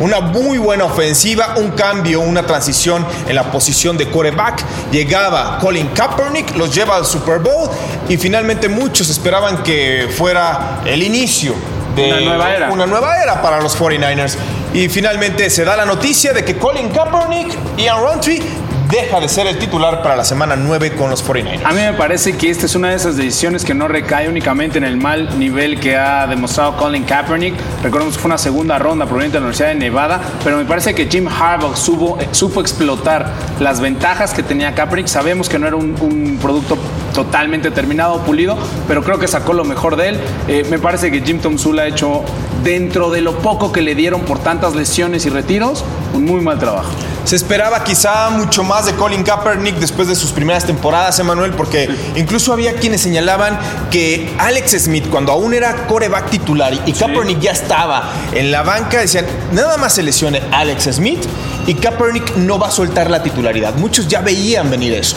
una 0.00 0.18
muy 0.18 0.58
buena 0.58 0.86
ofensiva, 0.86 1.54
un 1.58 1.70
cambio, 1.70 2.18
una 2.18 2.44
transición 2.44 3.06
en 3.28 3.36
la 3.36 3.52
posición 3.52 3.96
de 3.96 4.08
quarterback. 4.08 4.64
Llegaba 4.90 5.60
Colin 5.60 5.86
Kaepernick, 5.90 6.56
los 6.56 6.74
lleva 6.74 6.96
al 6.96 7.06
Super 7.06 7.38
Bowl 7.38 7.70
y 8.08 8.16
finalmente 8.16 8.68
muchos 8.68 9.08
esperaban 9.08 9.62
que 9.62 10.12
fuera 10.12 10.82
el 10.84 11.00
inicio 11.04 11.54
de 11.94 12.08
Una 12.12 12.20
nueva 12.20 12.54
era. 12.54 12.70
una 12.70 12.86
nueva 12.86 13.22
era 13.22 13.42
para 13.42 13.60
los 13.60 13.78
49ers. 13.78 14.36
Y 14.74 14.88
finalmente 14.88 15.50
se 15.50 15.64
da 15.64 15.76
la 15.76 15.84
noticia 15.84 16.32
de 16.32 16.44
que 16.44 16.56
Colin 16.56 16.88
Kaepernick 16.90 17.54
y 17.76 17.86
Aaron 17.88 18.04
Roundtree 18.04 18.42
deja 18.90 19.20
de 19.20 19.28
ser 19.28 19.46
el 19.46 19.58
titular 19.58 20.02
para 20.02 20.16
la 20.16 20.24
semana 20.24 20.54
9 20.54 20.92
con 20.92 21.08
los 21.08 21.26
49ers. 21.26 21.64
A 21.64 21.72
mí 21.72 21.80
me 21.80 21.94
parece 21.94 22.36
que 22.36 22.50
esta 22.50 22.66
es 22.66 22.74
una 22.74 22.90
de 22.90 22.96
esas 22.96 23.16
decisiones 23.16 23.64
que 23.64 23.72
no 23.72 23.88
recae 23.88 24.28
únicamente 24.28 24.76
en 24.76 24.84
el 24.84 24.98
mal 24.98 25.38
nivel 25.38 25.80
que 25.80 25.96
ha 25.96 26.26
demostrado 26.26 26.76
Colin 26.76 27.04
Kaepernick. 27.04 27.54
Recordemos 27.82 28.16
que 28.16 28.20
fue 28.20 28.28
una 28.28 28.36
segunda 28.36 28.78
ronda 28.78 29.06
proveniente 29.06 29.36
de 29.36 29.40
la 29.40 29.46
Universidad 29.46 29.68
de 29.68 29.76
Nevada, 29.76 30.20
pero 30.44 30.58
me 30.58 30.66
parece 30.66 30.94
que 30.94 31.06
Jim 31.06 31.26
Harbaugh 31.26 31.74
supo, 31.74 32.18
eh, 32.20 32.28
supo 32.32 32.60
explotar 32.60 33.30
las 33.60 33.80
ventajas 33.80 34.34
que 34.34 34.42
tenía 34.42 34.74
Kaepernick. 34.74 35.06
Sabemos 35.06 35.48
que 35.48 35.58
no 35.58 35.66
era 35.66 35.76
un, 35.76 35.96
un 36.00 36.38
producto 36.40 36.76
totalmente 37.12 37.70
terminado, 37.70 38.18
pulido, 38.22 38.56
pero 38.88 39.02
creo 39.02 39.18
que 39.18 39.28
sacó 39.28 39.52
lo 39.52 39.64
mejor 39.64 39.96
de 39.96 40.10
él. 40.10 40.20
Eh, 40.48 40.66
me 40.70 40.78
parece 40.78 41.10
que 41.10 41.20
Jim 41.20 41.38
Tom 41.38 41.58
Sula 41.58 41.82
ha 41.82 41.86
hecho, 41.86 42.24
dentro 42.64 43.10
de 43.10 43.20
lo 43.20 43.38
poco 43.38 43.72
que 43.72 43.82
le 43.82 43.94
dieron 43.94 44.22
por 44.22 44.38
tantas 44.38 44.74
lesiones 44.74 45.26
y 45.26 45.30
retiros, 45.30 45.84
un 46.14 46.24
muy 46.24 46.40
mal 46.40 46.58
trabajo. 46.58 46.90
Se 47.24 47.36
esperaba 47.36 47.84
quizá 47.84 48.30
mucho 48.30 48.64
más 48.64 48.86
de 48.86 48.94
Colin 48.94 49.22
Kaepernick 49.22 49.76
después 49.76 50.08
de 50.08 50.16
sus 50.16 50.32
primeras 50.32 50.66
temporadas, 50.66 51.18
Emanuel, 51.20 51.52
porque 51.52 51.88
incluso 52.16 52.52
había 52.52 52.74
quienes 52.74 53.00
señalaban 53.00 53.58
que 53.90 54.34
Alex 54.38 54.72
Smith, 54.82 55.08
cuando 55.08 55.30
aún 55.30 55.54
era 55.54 55.86
coreback 55.86 56.30
titular 56.30 56.72
y 56.84 56.92
Kaepernick 56.92 57.38
ya 57.38 57.52
estaba 57.52 58.10
en 58.32 58.50
la 58.50 58.62
banca, 58.62 58.98
decían, 58.98 59.26
nada 59.52 59.76
más 59.76 59.94
se 59.94 60.02
lesione 60.02 60.42
Alex 60.50 60.88
Smith 60.92 61.20
y 61.66 61.74
Kaepernick 61.74 62.36
no 62.36 62.58
va 62.58 62.68
a 62.68 62.70
soltar 62.70 63.08
la 63.08 63.22
titularidad. 63.22 63.74
Muchos 63.76 64.08
ya 64.08 64.20
veían 64.20 64.68
venir 64.68 64.92
eso. 64.94 65.16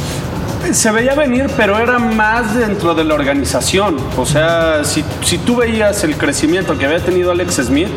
Se 0.73 0.91
veía 0.91 1.15
venir, 1.15 1.47
pero 1.55 1.77
era 1.77 1.99
más 1.99 2.55
dentro 2.55 2.93
de 2.95 3.03
la 3.03 3.13
organización. 3.13 3.97
O 4.17 4.25
sea, 4.25 4.83
si, 4.83 5.03
si 5.23 5.37
tú 5.37 5.57
veías 5.57 6.03
el 6.03 6.17
crecimiento 6.17 6.77
que 6.77 6.85
había 6.85 6.99
tenido 6.99 7.31
Alex 7.31 7.55
Smith, 7.65 7.87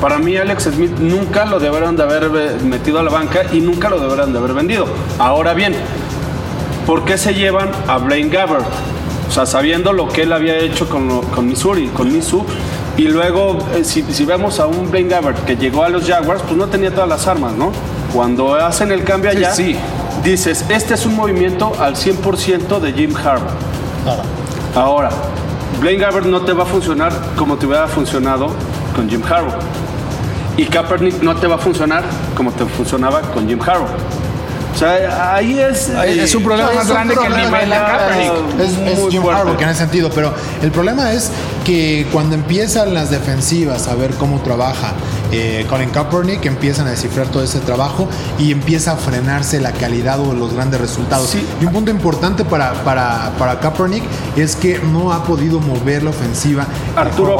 para 0.00 0.18
mí 0.18 0.36
Alex 0.36 0.64
Smith 0.64 0.90
nunca 0.98 1.44
lo 1.46 1.58
deberían 1.58 1.96
de 1.96 2.02
haber 2.02 2.24
eh, 2.36 2.56
metido 2.64 2.98
a 2.98 3.02
la 3.02 3.10
banca 3.10 3.42
y 3.52 3.60
nunca 3.60 3.88
lo 3.88 3.98
deberían 4.00 4.32
de 4.32 4.38
haber 4.38 4.52
vendido. 4.54 4.86
Ahora 5.18 5.54
bien, 5.54 5.74
¿por 6.86 7.04
qué 7.04 7.16
se 7.16 7.34
llevan 7.34 7.70
a 7.86 7.98
Blaine 7.98 8.28
Gabbert? 8.30 8.66
O 9.28 9.32
sea, 9.32 9.46
sabiendo 9.46 9.92
lo 9.92 10.08
que 10.08 10.22
él 10.22 10.32
había 10.32 10.56
hecho 10.58 10.88
con, 10.88 11.08
lo- 11.08 11.22
con 11.22 11.46
Missouri, 11.48 11.88
con 11.88 12.12
Mizzou, 12.12 12.44
y 12.96 13.08
luego, 13.08 13.58
eh, 13.74 13.84
si, 13.84 14.02
si 14.02 14.24
vemos 14.24 14.60
a 14.60 14.66
un 14.66 14.90
Blaine 14.90 15.08
Gabbert 15.10 15.44
que 15.44 15.56
llegó 15.56 15.82
a 15.84 15.88
los 15.88 16.06
Jaguars, 16.06 16.42
pues 16.42 16.56
no 16.56 16.66
tenía 16.66 16.90
todas 16.92 17.08
las 17.08 17.26
armas, 17.26 17.52
¿no? 17.54 17.72
Cuando 18.14 18.54
hacen 18.54 18.90
el 18.92 19.04
cambio 19.04 19.30
allá, 19.30 19.52
sí. 19.52 19.76
Dices, 20.30 20.64
este 20.68 20.94
es 20.94 21.06
un 21.06 21.14
movimiento 21.14 21.72
al 21.78 21.94
100% 21.94 22.80
de 22.80 22.92
Jim 22.92 23.14
Harbaugh. 23.16 23.50
Ahora, 24.74 25.10
Blaine 25.80 26.00
Gabbert 26.00 26.26
no 26.26 26.42
te 26.42 26.52
va 26.52 26.64
a 26.64 26.66
funcionar 26.66 27.12
como 27.36 27.56
te 27.56 27.66
hubiera 27.66 27.86
funcionado 27.86 28.50
con 28.94 29.08
Jim 29.08 29.22
Harbaugh. 29.22 29.58
Y 30.56 30.64
Kaepernick 30.64 31.22
no 31.22 31.36
te 31.36 31.46
va 31.46 31.56
a 31.56 31.58
funcionar 31.58 32.02
como 32.34 32.50
te 32.50 32.64
funcionaba 32.64 33.20
con 33.20 33.46
Jim 33.46 33.60
Harbaugh. 33.60 33.88
O 34.74 34.78
sea, 34.78 35.34
ahí 35.34 35.58
es... 35.58 35.90
Ahí 35.90 36.18
es 36.18 36.34
un 36.34 36.42
problema 36.44 36.70
No, 36.70 36.76
más 36.76 36.88
grande 36.88 37.14
que 37.14 37.26
el 37.26 37.36
nivel 37.36 37.70
de 37.70 37.76
grande. 37.76 38.28
Kaepernick. 38.28 38.60
Es, 38.60 39.10
Jim 39.10 39.22
fuerte. 39.22 39.40
Harbaugh 39.40 39.62
en 39.62 39.68
ese 39.68 39.78
sentido, 39.78 40.10
pero 40.14 40.34
el 40.62 40.70
problema 40.70 41.12
es 41.12 41.30
que 41.64 42.06
cuando 42.12 42.34
empiezan 42.34 42.94
las 42.94 43.10
defensivas 43.10 43.88
a 43.88 43.94
ver 43.94 44.14
cómo 44.14 44.40
trabaja 44.40 44.92
eh, 45.32 45.66
Colin 45.68 45.90
Kaepernick, 45.90 46.44
empiezan 46.46 46.86
a 46.86 46.90
descifrar 46.90 47.28
todo 47.28 47.42
ese 47.42 47.58
trabajo 47.60 48.08
y 48.38 48.52
empieza 48.52 48.92
a 48.92 48.96
frenarse 48.96 49.60
la 49.60 49.72
calidad 49.72 50.20
o 50.20 50.32
los 50.34 50.52
grandes 50.54 50.80
resultados. 50.80 51.28
Sí. 51.30 51.44
Y 51.60 51.64
un 51.66 51.72
punto 51.72 51.90
importante 51.90 52.44
para, 52.44 52.72
para, 52.84 53.32
para 53.38 53.60
Kaepernick 53.60 54.04
es 54.36 54.56
que 54.56 54.78
no 54.92 55.12
ha 55.12 55.24
podido 55.24 55.60
mover 55.60 56.02
la 56.02 56.10
ofensiva. 56.10 56.66
Arturo, 56.94 57.36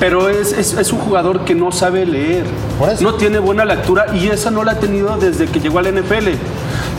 pero 0.00 0.28
es, 0.28 0.52
es- 0.52 0.74
es 0.74 0.92
un 0.92 0.98
jugador 1.00 1.44
que 1.44 1.54
no 1.54 1.72
sabe 1.72 2.06
leer. 2.06 2.44
Por 2.78 2.90
eso. 2.90 3.02
No 3.04 3.14
tiene 3.14 3.38
buena 3.38 3.64
lectura 3.64 4.06
y 4.14 4.28
esa 4.28 4.50
no 4.50 4.64
la 4.64 4.72
ha 4.72 4.80
tenido 4.80 5.16
desde 5.16 5.46
que 5.46 5.60
llegó 5.60 5.78
al 5.78 5.86
NFL. 5.86 6.28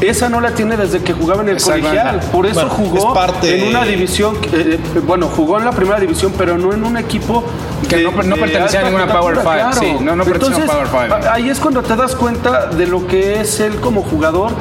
Esa 0.01 0.29
no 0.29 0.41
la 0.41 0.51
tiene 0.51 0.75
desde 0.75 1.01
que 1.01 1.13
jugaba 1.13 1.41
en 1.41 1.49
el 1.49 1.61
colegial. 1.61 2.19
Por 2.31 2.45
eso 2.45 2.55
Bueno, 2.55 2.69
jugó 2.69 2.97
es 2.97 3.13
parte- 3.13 3.61
en 3.61 3.69
una 3.69 3.85
división, 3.85 4.35
eh, 4.51 4.77
eh, 4.95 4.99
bueno, 5.05 5.27
jugó 5.27 5.57
en 5.57 5.65
la 5.65 5.71
primera 5.71 5.99
división, 5.99 6.33
pero 6.37 6.57
no 6.57 6.73
en 6.73 6.83
un 6.83 6.97
equipo 6.97 7.43
Que 7.89 8.03
no- 8.03 8.11
no 8.11 8.35
pertenecía 8.35 8.81
a 8.81 8.83
ninguna 8.83 9.07
Power 9.07 9.37
Five, 9.37 9.63
sí, 9.79 9.95
no- 10.01 10.15
no 10.15 10.23
pertenecía 10.25 10.63
a 10.63 10.65
Entonces, 10.65 10.89
Power 10.91 11.09
Five. 11.21 11.29
Ahí 11.29 11.49
es 11.49 11.59
cuando 11.59 11.81
te 11.81 11.95
das 11.95 12.15
cuenta 12.15 12.67
de 12.67 12.87
lo 12.87 13.07
que 13.07 13.39
es 13.41 13.59
él 13.61 13.75
como 13.77 14.01
jugador 14.03 14.51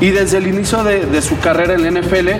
y 0.00 0.10
desde 0.10 0.38
el 0.38 0.46
inicio 0.46 0.82
de, 0.84 1.04
de 1.06 1.20
su 1.22 1.38
carrera 1.38 1.74
en 1.74 1.82
la 1.82 1.88
NFL 1.88 2.38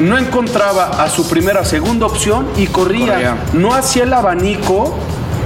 no 0.00 0.16
encontraba 0.18 1.02
a 1.02 1.10
su 1.10 1.28
primera, 1.28 1.64
segunda 1.64 2.06
opción 2.06 2.46
y 2.56 2.66
corría. 2.68 3.12
Corría. 3.12 3.36
No 3.52 3.74
hacía 3.74 4.04
el 4.04 4.12
abanico 4.14 4.94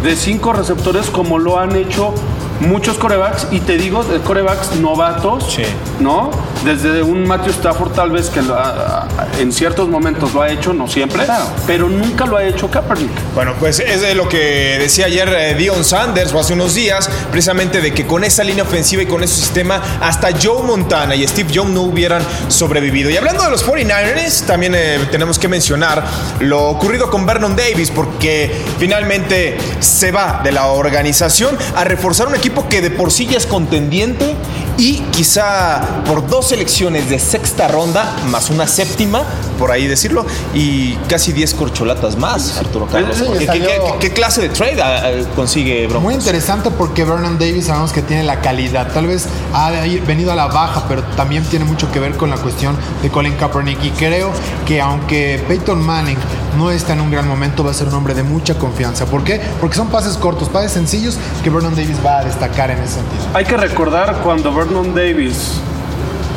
de 0.04 0.14
cinco 0.14 0.52
receptores 0.52 1.11
como 1.11 1.38
lo 1.38 1.59
han 1.59 1.74
hecho 1.74 2.14
muchos 2.61 2.99
corebacks 2.99 3.47
y 3.51 3.61
te 3.61 3.77
digo 3.77 4.03
de 4.05 4.19
corebacks 4.21 4.73
novatos, 4.77 5.53
Sí. 5.53 5.62
¿no? 6.01 6.31
Desde 6.64 7.03
un 7.03 7.27
Matthew 7.27 7.51
Stafford 7.53 7.92
tal 7.92 8.11
vez 8.11 8.29
que 8.31 8.40
ha- 8.40 9.07
en 9.38 9.53
ciertos 9.53 9.88
momentos 9.88 10.33
lo 10.35 10.42
ha 10.42 10.51
hecho, 10.51 10.73
no 10.73 10.88
siempre, 10.88 11.25
Claro. 11.25 11.45
pero 11.66 11.88
nunca 11.88 12.27
lo 12.27 12.37
ha 12.37 12.45
hecho 12.45 12.71
Kaepernick. 12.71 13.11
Bueno, 13.35 13.55
pues 13.61 13.79
es 13.81 14.01
de 14.01 14.14
lo 14.14 14.29
que 14.29 14.77
decía 14.81 15.07
ayer 15.07 15.29
eh, 15.29 15.55
Dion 15.55 15.85
Sanders 15.85 16.33
o 16.33 16.40
hace 16.40 16.55
unos 16.55 16.75
días, 16.75 17.09
precisamente 17.31 17.81
de 17.81 17.92
que 17.92 18.07
con 18.07 18.25
esa 18.25 18.42
línea 18.42 18.64
ofensiva 18.64 19.03
y 19.03 19.07
con 19.07 19.23
ese 19.23 19.35
sistema, 19.37 19.81
hasta 20.01 20.29
Joe 20.42 20.62
Montana 20.62 21.14
y 21.14 21.27
Steve 21.27 21.53
Young 21.53 21.71
no 21.71 21.83
hubieran 21.83 22.23
sobrevivido. 22.49 23.11
Y 23.11 23.16
hablando 23.16 23.45
de 23.45 23.51
los 23.51 23.62
49ers, 23.64 24.42
también 24.47 24.75
eh, 24.75 24.99
tenemos 25.11 25.38
que 25.38 25.49
mencionar 25.49 26.03
lo 26.40 26.64
ocurrido 26.69 27.11
con 27.11 27.27
Vernon 27.27 27.55
Davis, 27.55 27.90
porque 27.90 28.51
finalmente 28.79 29.57
se 29.81 30.11
va 30.11 30.40
de 30.42 30.53
la 30.53 30.66
organización 30.69 31.57
a 31.77 31.85
reforzar 31.85 32.27
un 32.29 32.35
equipo 32.35 32.45
que 32.68 32.80
de 32.80 32.90
por 32.90 33.11
sí 33.11 33.26
ya 33.26 33.38
es 33.38 33.46
contendiente 33.46 34.35
y 34.78 34.98
quizá 35.11 36.02
por 36.06 36.26
dos 36.28 36.48
selecciones 36.48 37.09
de 37.09 37.18
sexta 37.18 37.68
ronda, 37.68 38.16
más 38.30 38.50
una 38.50 38.66
séptima, 38.66 39.24
por 39.59 39.71
ahí 39.71 39.87
decirlo, 39.87 40.25
y 40.55 40.95
casi 41.09 41.33
10 41.33 41.55
corcholatas 41.55 42.16
más, 42.16 42.59
Arturo 42.59 42.87
Carlos. 42.87 43.16
Sí, 43.16 43.25
¿Qué, 43.33 43.38
qué- 43.38 43.47
salió- 43.47 43.69
qué- 43.69 43.99
qué 44.09 44.11
clase 44.12 44.42
de 44.42 44.49
trade 44.51 44.81
ah, 44.83 45.03
ah, 45.05 45.11
consigue 45.35 45.87
Broncos? 45.87 46.03
Muy 46.03 46.14
interesante 46.14 46.71
porque 46.71 47.05
Vernon 47.05 47.38
Davis 47.38 47.66
sabemos 47.66 47.92
que 47.92 48.03
tiene 48.03 48.23
la 48.25 48.40
calidad. 48.40 48.92
Tal 48.92 49.07
vez 49.07 49.27
ha 49.53 49.71
venido 49.71 50.33
a 50.33 50.35
la 50.35 50.47
baja, 50.47 50.85
pero 50.88 51.03
también 51.16 51.45
tiene 51.45 51.64
mucho 51.64 51.90
que 51.90 51.99
ver 52.01 52.16
con 52.16 52.31
la 52.31 52.37
cuestión 52.37 52.77
de 53.03 53.09
Colin 53.11 53.35
Kaepernick. 53.35 53.83
Y 53.85 53.90
creo 53.90 54.31
que 54.66 54.81
aunque 54.81 55.42
Peyton 55.49 55.81
Manning 55.85 56.19
no 56.59 56.71
está 56.71 56.95
en 56.95 57.01
un 57.01 57.11
gran 57.11 57.29
momento, 57.29 57.62
va 57.64 57.71
a 57.71 57.75
ser 57.75 57.88
un 57.88 57.95
hombre 57.95 58.14
de 58.14 58.23
mucha 58.23 58.55
confianza. 58.55 59.07
¿Por 59.07 59.25
qué? 59.25 59.40
Porque 59.61 59.77
son 59.77 59.88
pases 59.88 60.16
cortos, 60.16 60.49
pases 60.49 60.73
sencillos 60.73 61.16
que 61.45 61.51
Vernon 61.51 61.75
Davis 61.75 61.97
va 62.05 62.19
a 62.21 62.25
destacar 62.25 62.71
en 62.71 62.79
ese 62.79 62.95
sentido. 62.95 63.23
Hay 63.35 63.45
que 63.45 63.57
recordar 63.57 64.21
cuando 64.23 64.55
Vernon 64.55 64.95
Davis, 64.95 65.53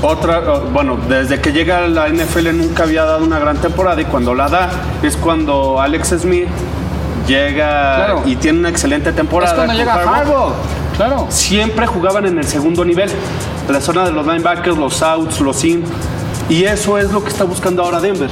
otra, 0.01 0.39
bueno, 0.71 0.97
desde 1.09 1.39
que 1.41 1.51
llega 1.51 1.79
a 1.79 1.87
la 1.87 2.07
NFL 2.09 2.55
nunca 2.57 2.83
había 2.83 3.03
dado 3.03 3.23
una 3.23 3.37
gran 3.39 3.57
temporada 3.57 3.99
y 4.01 4.05
cuando 4.05 4.33
la 4.33 4.47
da 4.49 4.69
es 5.03 5.17
cuando 5.17 5.81
Alex 5.81 6.15
Smith 6.21 6.47
llega 7.27 7.95
Claro. 7.95 8.23
y 8.25 8.35
tiene 8.35 8.59
una 8.59 8.69
excelente 8.69 9.11
temporada. 9.11 9.51
Es 9.51 9.55
cuando 9.57 9.73
llega 9.73 9.93
Harbaugh. 9.93 10.53
Claro. 10.95 11.27
Siempre 11.29 11.85
jugaban 11.87 12.25
en 12.25 12.37
el 12.37 12.45
segundo 12.45 12.83
nivel, 12.83 13.09
la 13.69 13.79
zona 13.81 14.03
de 14.05 14.11
los 14.11 14.25
linebackers, 14.25 14.77
los 14.77 15.01
outs, 15.01 15.39
los 15.39 15.63
in, 15.63 15.83
y 16.49 16.63
eso 16.65 16.97
es 16.97 17.11
lo 17.11 17.23
que 17.23 17.29
está 17.29 17.43
buscando 17.45 17.83
ahora 17.83 17.99
Denver. 18.01 18.29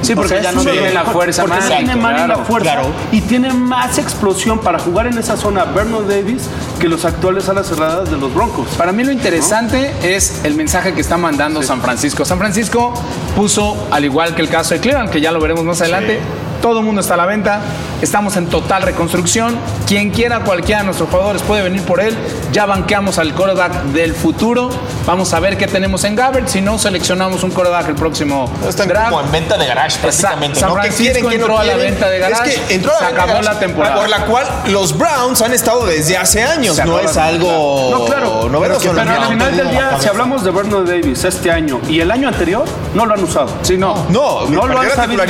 Sí, 0.00 0.14
porque 0.16 0.34
O 0.38 0.40
sea, 0.40 0.50
ya 0.50 0.52
no 0.52 0.62
tiene 0.62 0.92
la 0.92 1.04
fuerza 1.04 1.42
porque 1.42 1.58
más. 1.58 1.68
tiene 1.68 1.94
la 1.94 2.14
Claro, 2.26 2.44
fuerza 2.44 2.72
claro. 2.72 2.88
y 3.12 3.20
tiene 3.20 3.52
más 3.52 3.98
explosión 3.98 4.58
para 4.58 4.78
jugar 4.80 5.06
en 5.06 5.16
esa 5.18 5.36
zona 5.36 5.64
Vernon 5.64 6.08
Davis 6.08 6.48
que 6.82 6.88
los 6.88 7.04
actuales 7.04 7.48
alas 7.48 7.68
cerradas 7.68 8.10
de 8.10 8.16
los 8.16 8.34
Broncos. 8.34 8.70
Para 8.76 8.90
mí 8.90 9.04
lo 9.04 9.12
interesante 9.12 9.92
es 10.02 10.44
el 10.44 10.56
mensaje 10.56 10.94
que 10.94 11.00
está 11.00 11.16
mandando 11.16 11.62
San 11.62 11.80
Francisco. 11.80 12.24
San 12.24 12.38
Francisco 12.38 12.92
puso, 13.36 13.86
al 13.92 14.04
igual 14.04 14.34
que 14.34 14.42
el 14.42 14.48
caso 14.48 14.74
de 14.74 14.80
Cleveland, 14.80 15.08
que 15.08 15.20
ya 15.20 15.30
lo 15.30 15.38
veremos 15.38 15.62
más 15.62 15.80
adelante, 15.80 16.18
Todo 16.62 16.78
el 16.78 16.84
mundo 16.84 17.00
está 17.00 17.14
a 17.14 17.16
la 17.18 17.26
venta. 17.26 17.60
Estamos 18.00 18.36
en 18.36 18.46
total 18.46 18.82
reconstrucción. 18.82 19.58
Quien 19.86 20.10
quiera, 20.10 20.40
cualquiera 20.44 20.80
de 20.80 20.86
nuestros 20.86 21.10
jugadores 21.10 21.42
puede 21.42 21.62
venir 21.62 21.82
por 21.82 22.00
él. 22.00 22.16
Ya 22.52 22.66
banqueamos 22.66 23.18
al 23.18 23.34
quarterback 23.34 23.82
del 23.86 24.14
futuro. 24.14 24.70
Vamos 25.04 25.34
a 25.34 25.40
ver 25.40 25.58
qué 25.58 25.66
tenemos 25.66 26.04
en 26.04 26.14
Gabbert. 26.16 26.46
Si 26.48 26.60
no, 26.60 26.78
seleccionamos 26.78 27.42
un 27.42 27.50
quarterback 27.50 27.88
el 27.88 27.94
próximo 27.96 28.50
Están 28.66 28.88
draft. 28.88 29.10
como 29.10 29.22
en 29.22 29.32
venta 29.32 29.58
de 29.58 29.66
garage 29.66 29.98
prácticamente. 30.00 30.60
San 30.60 30.68
¿no? 30.70 30.76
¿Qué 30.76 30.80
Francisco 30.92 31.02
quieren, 31.02 31.24
no 31.24 31.32
entró 31.32 31.58
a 31.58 31.64
la 31.64 31.76
venta 31.76 32.08
de 32.08 32.18
garage, 32.20 32.54
Es 32.54 32.60
que 32.60 32.74
entró 32.76 32.92
a 32.92 32.98
se 32.98 33.02
la 33.04 33.08
de 33.10 33.14
acabó 33.16 33.32
garage, 33.32 33.54
la 33.54 33.58
temporada. 33.58 33.96
Por 33.96 34.08
la 34.08 34.24
cual 34.26 34.46
los 34.68 34.96
Browns 34.96 35.42
han 35.42 35.52
estado 35.52 35.84
desde 35.86 36.16
hace 36.16 36.42
años. 36.44 36.76
Se 36.76 36.84
No 36.84 37.00
es 37.00 37.16
algo 37.16 37.88
No, 37.90 38.04
claro. 38.04 38.48
novedoso. 38.48 38.80
Pero, 38.80 38.92
¿no? 38.94 39.00
pero 39.02 39.10
al 39.10 39.20
No, 39.22 39.28
final 39.30 39.38
no, 39.50 39.56
del 39.56 39.64
no, 39.66 39.70
día, 39.72 39.90
no, 39.92 40.00
si 40.00 40.08
hablamos 40.08 40.44
de 40.44 40.50
Vernon 40.52 40.86
Davis 40.86 41.24
este 41.24 41.50
año 41.50 41.80
y 41.88 41.98
el 42.00 42.10
año 42.10 42.28
anterior, 42.28 42.64
no 42.94 43.04
lo 43.06 43.14
han 43.14 43.24
usado. 43.24 43.48
Sí, 43.62 43.76
no. 43.76 44.06
No, 44.10 44.46
No 44.46 44.66
lo 44.66 44.74
perdió 44.74 44.80
han 44.80 44.88
la 44.88 44.94
sabido 44.94 45.22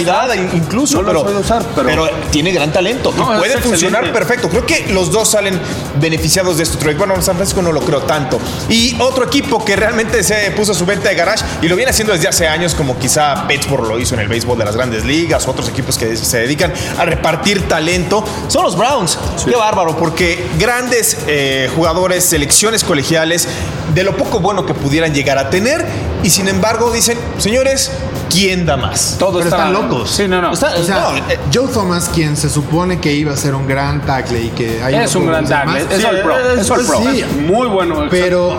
incluso, 0.55 1.03
No 1.03 1.13
lo 1.13 1.22
pero, 1.25 1.41
usar, 1.41 1.65
pero- 1.75 2.09
tiene 2.31 2.53
gran 2.53 2.73
talento 2.73 3.13
No, 3.17 3.35
y 3.35 3.39
puede 3.39 3.59
funcionar 3.59 4.05
excelente. 4.05 4.13
perfecto. 4.13 4.49
Creo 4.49 4.67
que 4.67 4.93
los 4.93 5.11
dos 5.11 5.31
salen 5.31 5.59
beneficiados 6.01 6.57
de 6.57 6.63
esto. 6.65 6.79
trade. 6.79 6.97
Bueno, 6.97 7.21
San 7.23 7.37
Francisco 7.37 7.63
no 7.63 7.73
lo 7.73 7.81
creo 7.81 8.03
tanto. 8.03 8.41
Y 8.69 8.97
otro 9.01 9.25
equipo 9.27 9.65
que 9.65 9.77
realmente 9.77 10.23
se 10.23 10.51
puso 10.53 10.75
su 10.75 10.87
venta 10.87 11.09
de 11.09 11.15
garage 11.15 11.45
y 11.61 11.69
lo 11.69 11.77
viene 11.77 11.91
haciendo 11.91 12.13
desde 12.13 12.29
hace 12.29 12.49
años, 12.49 12.75
como 12.75 12.99
quizá 12.99 13.47
Pittsburgh 13.47 13.87
lo 13.87 13.99
hizo 13.99 14.15
en 14.15 14.21
el 14.21 14.29
béisbol 14.29 14.59
de 14.59 14.65
las 14.65 14.77
grandes 14.77 15.05
ligas, 15.05 15.47
otros 15.47 15.69
equipos 15.69 15.99
que 15.99 16.17
se 16.17 16.39
dedican 16.39 16.73
a 16.99 17.05
repartir 17.05 17.69
talento, 17.69 18.25
son 18.49 18.63
los 18.65 18.77
Browns. 18.77 19.19
Qué 19.45 19.55
bárbaro, 19.55 19.97
porque 19.97 20.47
grandes 20.59 21.19
eh, 21.27 21.71
jugadores, 21.75 22.25
selecciones 22.25 22.85
colegiales, 22.85 23.47
de 23.95 24.05
lo 24.05 24.17
poco 24.17 24.41
bueno 24.41 24.65
que 24.67 24.75
pudieran 24.75 25.13
llegar 25.15 25.39
a 25.39 25.51
tener, 25.51 25.85
y 26.23 26.31
sin 26.31 26.49
embargo 26.49 26.91
dicen, 26.91 27.19
señores, 27.39 27.91
¿quién 28.33 28.65
da 28.67 28.77
más? 28.77 29.17
Todo 29.19 29.39
Pero 29.39 29.45
está- 29.45 29.69
están 29.69 29.73
locos. 29.73 30.11
Sí, 30.11 30.27
no, 30.29 30.41
no. 30.41 30.53
Está- 30.53 30.75
O 30.79 30.83
sea, 30.83 31.01
no, 31.01 31.17
eh, 31.17 31.39
Joe 31.53 31.69
Thomas, 31.73 32.11
quien 32.15 32.37
se 32.37 32.49
supone 32.49 32.99
que 33.01 33.13
iba 33.13 33.33
a 33.33 33.37
ser 33.37 33.55
un 33.55 33.67
gran 33.67 34.01
tackle 34.07 34.41
y 34.43 34.49
que 34.51 34.83
ahí 34.83 34.95
Es 34.97 35.15
un 35.15 35.27
gran 35.27 35.47
tackle. 35.47 35.81
Es 35.91 36.05
all 36.05 36.21
pro. 36.23 36.39
Es 36.39 36.71
all 36.71 36.85
pro. 36.87 36.99
Sí, 37.13 37.25
Muy 37.47 37.67
bueno. 37.69 38.07
Pero 38.11 38.57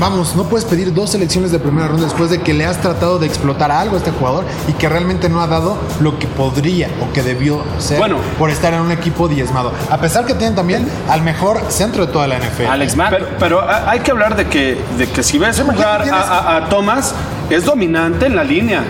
vamos, 0.00 0.34
no 0.34 0.44
puedes 0.44 0.64
pedir 0.64 0.92
dos 0.94 1.10
selecciones 1.10 1.52
de 1.52 1.58
primera 1.58 1.86
ronda 1.88 2.04
después 2.04 2.30
de 2.30 2.40
que 2.40 2.54
le 2.54 2.64
has 2.66 2.80
tratado 2.80 3.18
de 3.18 3.26
explotar 3.26 3.70
algo 3.70 3.94
a 3.96 3.98
este 3.98 4.10
jugador 4.10 4.44
y 4.68 4.72
que 4.72 4.88
realmente 4.88 5.28
no 5.28 5.40
ha 5.42 5.46
dado 5.46 5.76
lo 6.00 6.18
que 6.18 6.26
podría 6.26 6.88
o 7.08 7.12
que 7.12 7.22
debió 7.22 7.62
ser 7.78 7.98
Bueno. 7.98 8.16
por 8.38 8.50
estar 8.50 8.72
en 8.74 8.80
un 8.80 8.90
equipo 8.90 9.28
diezmado. 9.28 9.72
A 9.90 9.98
pesar 9.98 10.24
que 10.26 10.34
tienen 10.34 10.54
también 10.56 10.88
al 11.08 11.22
mejor 11.22 11.60
centro 11.68 12.06
de 12.06 12.12
toda 12.12 12.26
la 12.26 12.38
NFL. 12.38 12.66
Alex 12.66 12.96
Mack. 12.96 13.10
Pero, 13.10 13.26
pero 13.38 13.60
ha- 13.60 13.90
hay 13.90 14.00
que 14.00 14.10
hablar 14.10 14.34
de 14.36 14.46
que, 14.48 14.78
de 14.98 15.06
que 15.08 15.22
si 15.22 15.38
ves 15.38 15.60
jugar 15.60 16.02
a, 16.10 16.16
a- 16.16 16.56
a 16.56 16.68
Thomas, 16.68 17.14
es 17.50 17.64
dominante 17.64 18.26
en 18.26 18.36
la 18.36 18.44
línea. 18.44 18.82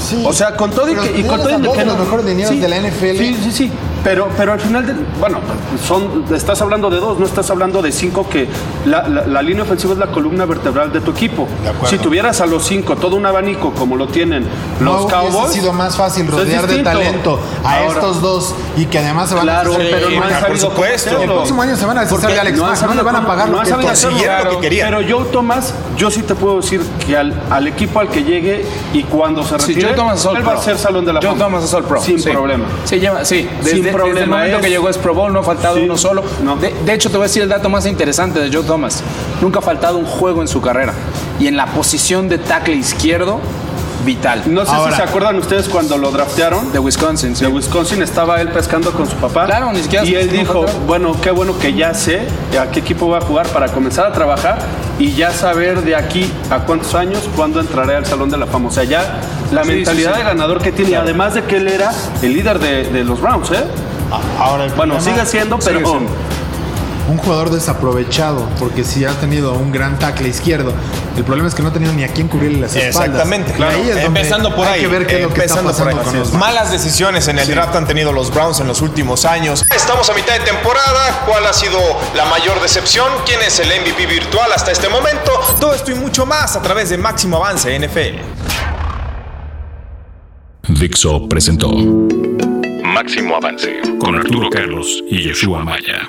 Sí. 0.00 0.22
O 0.24 0.32
sea, 0.32 0.54
con 0.54 0.70
todo 0.70 0.88
y 0.90 0.94
que. 0.94 1.20
Y 1.20 1.24
con 1.24 1.38
todo 1.38 1.48
de 1.48 1.58
los 1.58 1.86
no- 1.86 1.96
mejores 1.98 2.24
linieros 2.24 2.60
de 2.60 2.68
la 2.68 2.76
NFL. 2.78 3.18
Sí, 3.18 3.36
sí, 3.42 3.50
sí. 3.52 3.72
Pero, 4.04 4.28
pero 4.36 4.52
al 4.52 4.60
final, 4.60 4.86
de- 4.86 4.94
bueno, 5.18 5.38
son, 5.86 6.24
estás 6.34 6.60
hablando 6.62 6.88
de 6.88 6.98
dos, 6.98 7.18
no 7.18 7.26
estás 7.26 7.50
hablando 7.50 7.82
de 7.82 7.90
cinco, 7.92 8.28
que 8.28 8.48
la, 8.86 9.06
la- 9.08 9.26
la 9.26 9.42
línea 9.42 9.64
ofensiva 9.64 9.92
es 9.92 9.98
la 9.98 10.06
columna 10.06 10.44
vertebral 10.46 10.92
de 10.92 11.00
tu 11.00 11.10
equipo. 11.10 11.46
De. 11.82 11.88
Si 11.88 11.98
tuvieras 11.98 12.40
a 12.40 12.46
los 12.46 12.64
cinco 12.64 12.96
todo 12.96 13.16
un 13.16 13.26
abanico 13.26 13.72
como 13.72 13.96
lo 13.96 14.06
tienen 14.06 14.46
los 14.80 15.02
no 15.02 15.08
Cowboys. 15.08 15.34
hubiese 15.34 15.60
sido 15.60 15.72
más 15.72 15.96
fácil 15.96 16.26
rodear 16.28 16.66
de 16.66 16.82
talento 16.82 17.40
a 17.64 17.74
Ahora, 17.78 17.88
estos 17.92 18.22
dos 18.22 18.54
y 18.76 18.86
que 18.86 18.98
además 18.98 19.28
se 19.28 19.34
van 19.34 19.44
Claro, 19.44 19.72
a 19.72 19.76
hacer 19.76 19.90
pero 19.90 20.10
no 20.10 20.22
han 20.24 20.44
por 20.44 20.58
supuesto. 20.58 21.20
El 21.22 21.26
próximo 21.30 21.62
año 21.62 21.76
se 21.76 21.86
van 21.86 21.98
a 21.98 22.00
deshacer 22.02 22.30
de 22.30 22.40
Alex 22.40 22.56
no 22.58 22.86
no 22.88 22.94
le 22.94 23.02
van 23.02 23.16
a 23.16 23.26
pagar 23.26 23.48
no 23.48 23.62
lo 23.62 23.78
que 23.78 23.84
consiguieron 23.86 24.44
lo 24.44 24.50
que 24.52 24.58
querían. 24.60 24.90
Pero 24.94 25.18
Joe 25.18 25.26
Thomas, 25.32 25.74
yo 25.96 26.10
sí 26.10 26.22
te 26.22 26.34
puedo 26.34 26.56
decir 26.60 26.80
que 27.06 27.16
al, 27.16 27.34
al 27.50 27.66
equipo 27.66 27.98
al 28.00 28.08
que 28.08 28.22
llegue 28.22 28.64
y 28.92 29.02
cuando 29.04 29.42
se 29.42 29.58
Sí, 29.58 29.72
retire, 29.74 29.88
Joe 29.88 29.96
Thomas 29.96 30.24
él 30.36 30.48
va 30.48 30.52
a 30.54 30.62
ser 30.62 30.78
Salón 30.78 31.04
de 31.04 31.12
la 31.12 31.20
Joe 31.20 31.30
Fama. 31.30 31.44
Thomas 31.44 31.64
es 31.64 31.74
All 31.74 31.84
Pro. 31.84 32.00
Sin 32.00 32.18
Sí. 32.20 32.30
problema. 32.30 32.64
Sí, 32.84 33.00
lleva, 33.00 33.24
sí. 33.24 33.48
Desde, 33.62 33.87
Desde 33.92 33.98
problema, 33.98 34.22
el 34.22 34.30
momento 34.30 34.56
es- 34.58 34.62
que 34.64 34.70
llegó 34.70 34.88
es 34.88 34.98
Pro 34.98 35.14
Bowl 35.14 35.32
no 35.32 35.40
ha 35.40 35.42
faltado 35.42 35.76
Sí. 35.76 35.82
uno 35.84 35.96
solo. 35.98 36.22
No. 36.42 36.56
De, 36.56 36.72
de 36.84 36.92
hecho, 36.94 37.10
te 37.10 37.16
voy 37.16 37.24
a 37.24 37.28
decir 37.28 37.42
el 37.42 37.48
dato 37.48 37.68
más 37.68 37.86
interesante 37.86 38.40
de 38.40 38.50
Joe 38.52 38.64
Thomas. 38.64 39.02
Nunca 39.40 39.58
ha 39.58 39.62
faltado 39.62 39.98
un 39.98 40.06
juego 40.06 40.40
en 40.42 40.48
su 40.48 40.60
carrera. 40.60 40.94
Y 41.38 41.46
en 41.46 41.56
la 41.56 41.66
posición 41.66 42.28
de 42.28 42.38
tackle 42.38 42.74
izquierdo, 42.74 43.40
vital. 44.04 44.42
No 44.46 44.64
sé 44.64 44.72
Ahora. 44.72 44.92
si 44.92 44.96
se 44.96 45.02
acuerdan 45.08 45.36
ustedes 45.36 45.68
cuando 45.68 45.96
lo 45.98 46.10
draftearon. 46.10 46.72
De 46.72 46.78
Wisconsin, 46.78 47.34
sí. 47.36 47.44
De 47.44 47.50
Wisconsin 47.50 48.02
estaba 48.02 48.40
él 48.40 48.48
pescando 48.48 48.92
con 48.92 49.08
su 49.08 49.16
papá. 49.16 49.46
Claro, 49.46 49.72
ni 49.72 49.82
siquiera 49.82 50.04
Y 50.04 50.14
él 50.14 50.30
dijo, 50.30 50.64
bueno, 50.86 51.14
qué 51.20 51.30
bueno 51.30 51.58
que 51.58 51.74
ya 51.74 51.94
sé 51.94 52.26
a 52.60 52.70
qué 52.70 52.80
equipo 52.80 53.08
va 53.08 53.18
a 53.18 53.20
jugar 53.20 53.46
para 53.48 53.68
comenzar 53.68 54.06
a 54.06 54.12
trabajar 54.12 54.58
y 54.98 55.12
ya 55.12 55.30
saber 55.32 55.82
de 55.82 55.96
aquí 55.96 56.30
a 56.50 56.60
cuántos 56.60 56.94
años 56.94 57.28
cuándo 57.36 57.60
entraré 57.60 57.96
al 57.96 58.06
Salón 58.06 58.30
de 58.30 58.36
la 58.36 58.46
Fama. 58.46 58.68
O 58.68 58.72
sea, 58.72 58.84
ya 58.84 59.20
la 59.52 59.62
Sí, 59.64 59.70
mentalidad 59.70 60.12
sí, 60.12 60.16
sí. 60.18 60.22
de 60.22 60.28
ganador 60.28 60.60
que 60.62 60.72
tiene, 60.72 60.96
además 60.96 61.34
de 61.34 61.44
que 61.44 61.56
él 61.56 61.68
era 61.68 61.90
el 62.22 62.32
líder 62.34 62.58
de, 62.58 62.84
de 62.90 63.04
los 63.04 63.20
Browns, 63.20 63.50
¿eh? 63.50 63.64
Ahora 64.38 64.64
el 64.64 64.72
Bueno, 64.72 65.00
sigue 65.00 65.24
siendo, 65.26 65.58
pero... 65.58 65.78
Sigue 65.78 65.90
siendo. 65.90 66.10
Un 67.08 67.16
jugador 67.18 67.50
desaprovechado, 67.50 68.48
porque 68.58 68.84
si 68.84 69.04
ha 69.04 69.12
tenido 69.12 69.54
un 69.54 69.72
gran 69.72 69.98
tackle 69.98 70.28
izquierdo, 70.28 70.72
el 71.16 71.24
problema 71.24 71.48
es 71.48 71.54
que 71.54 71.62
no 71.62 71.68
ha 71.68 71.72
tenido 71.72 71.92
ni 71.92 72.04
a 72.04 72.08
quién 72.08 72.28
cubrirle 72.28 72.60
las 72.60 72.76
espaldas. 72.76 73.06
Exactamente, 73.06 73.52
claro. 73.52 73.76
ahí 73.76 73.82
es 73.82 73.94
donde 73.94 74.04
empezando 74.04 74.54
por 74.54 74.66
hay 74.66 74.74
ahí. 74.74 74.80
que 74.82 74.86
ver 74.88 75.06
qué 75.06 75.16
es 75.16 75.22
lo 75.22 75.32
que 75.34 75.44
está 75.44 75.62
por 75.62 75.88
ahí. 75.88 75.96
con 75.96 76.18
los 76.18 76.32
Malas 76.34 76.70
decisiones 76.70 77.26
en 77.28 77.38
el 77.38 77.48
draft 77.48 77.74
han 77.74 77.86
tenido 77.86 78.12
los 78.12 78.32
Browns 78.32 78.60
en 78.60 78.68
los 78.68 78.82
últimos 78.82 79.24
años. 79.24 79.64
Estamos 79.74 80.08
a 80.10 80.14
mitad 80.14 80.34
de 80.34 80.40
temporada. 80.44 81.24
¿Cuál 81.26 81.46
ha 81.46 81.52
sido 81.52 81.78
la 82.14 82.26
mayor 82.26 82.60
decepción? 82.60 83.10
¿Quién 83.24 83.40
es 83.42 83.58
el 83.58 83.68
MVP 83.68 84.06
virtual 84.06 84.52
hasta 84.54 84.70
este 84.70 84.88
momento? 84.88 85.32
Todo 85.58 85.74
esto 85.74 85.90
y 85.90 85.94
mucho 85.94 86.26
más 86.26 86.56
a 86.56 86.62
través 86.62 86.90
de 86.90 86.98
Máximo 86.98 87.38
Avance 87.38 87.78
NFL. 87.78 88.18
Dixo 90.68 91.26
presentó 91.28 91.70
Máximo 92.84 93.36
Avance 93.36 93.80
con 93.98 94.14
Arturo 94.16 94.50
Carlos 94.50 95.02
y 95.08 95.22
Yeshua 95.22 95.64
Maya. 95.64 96.06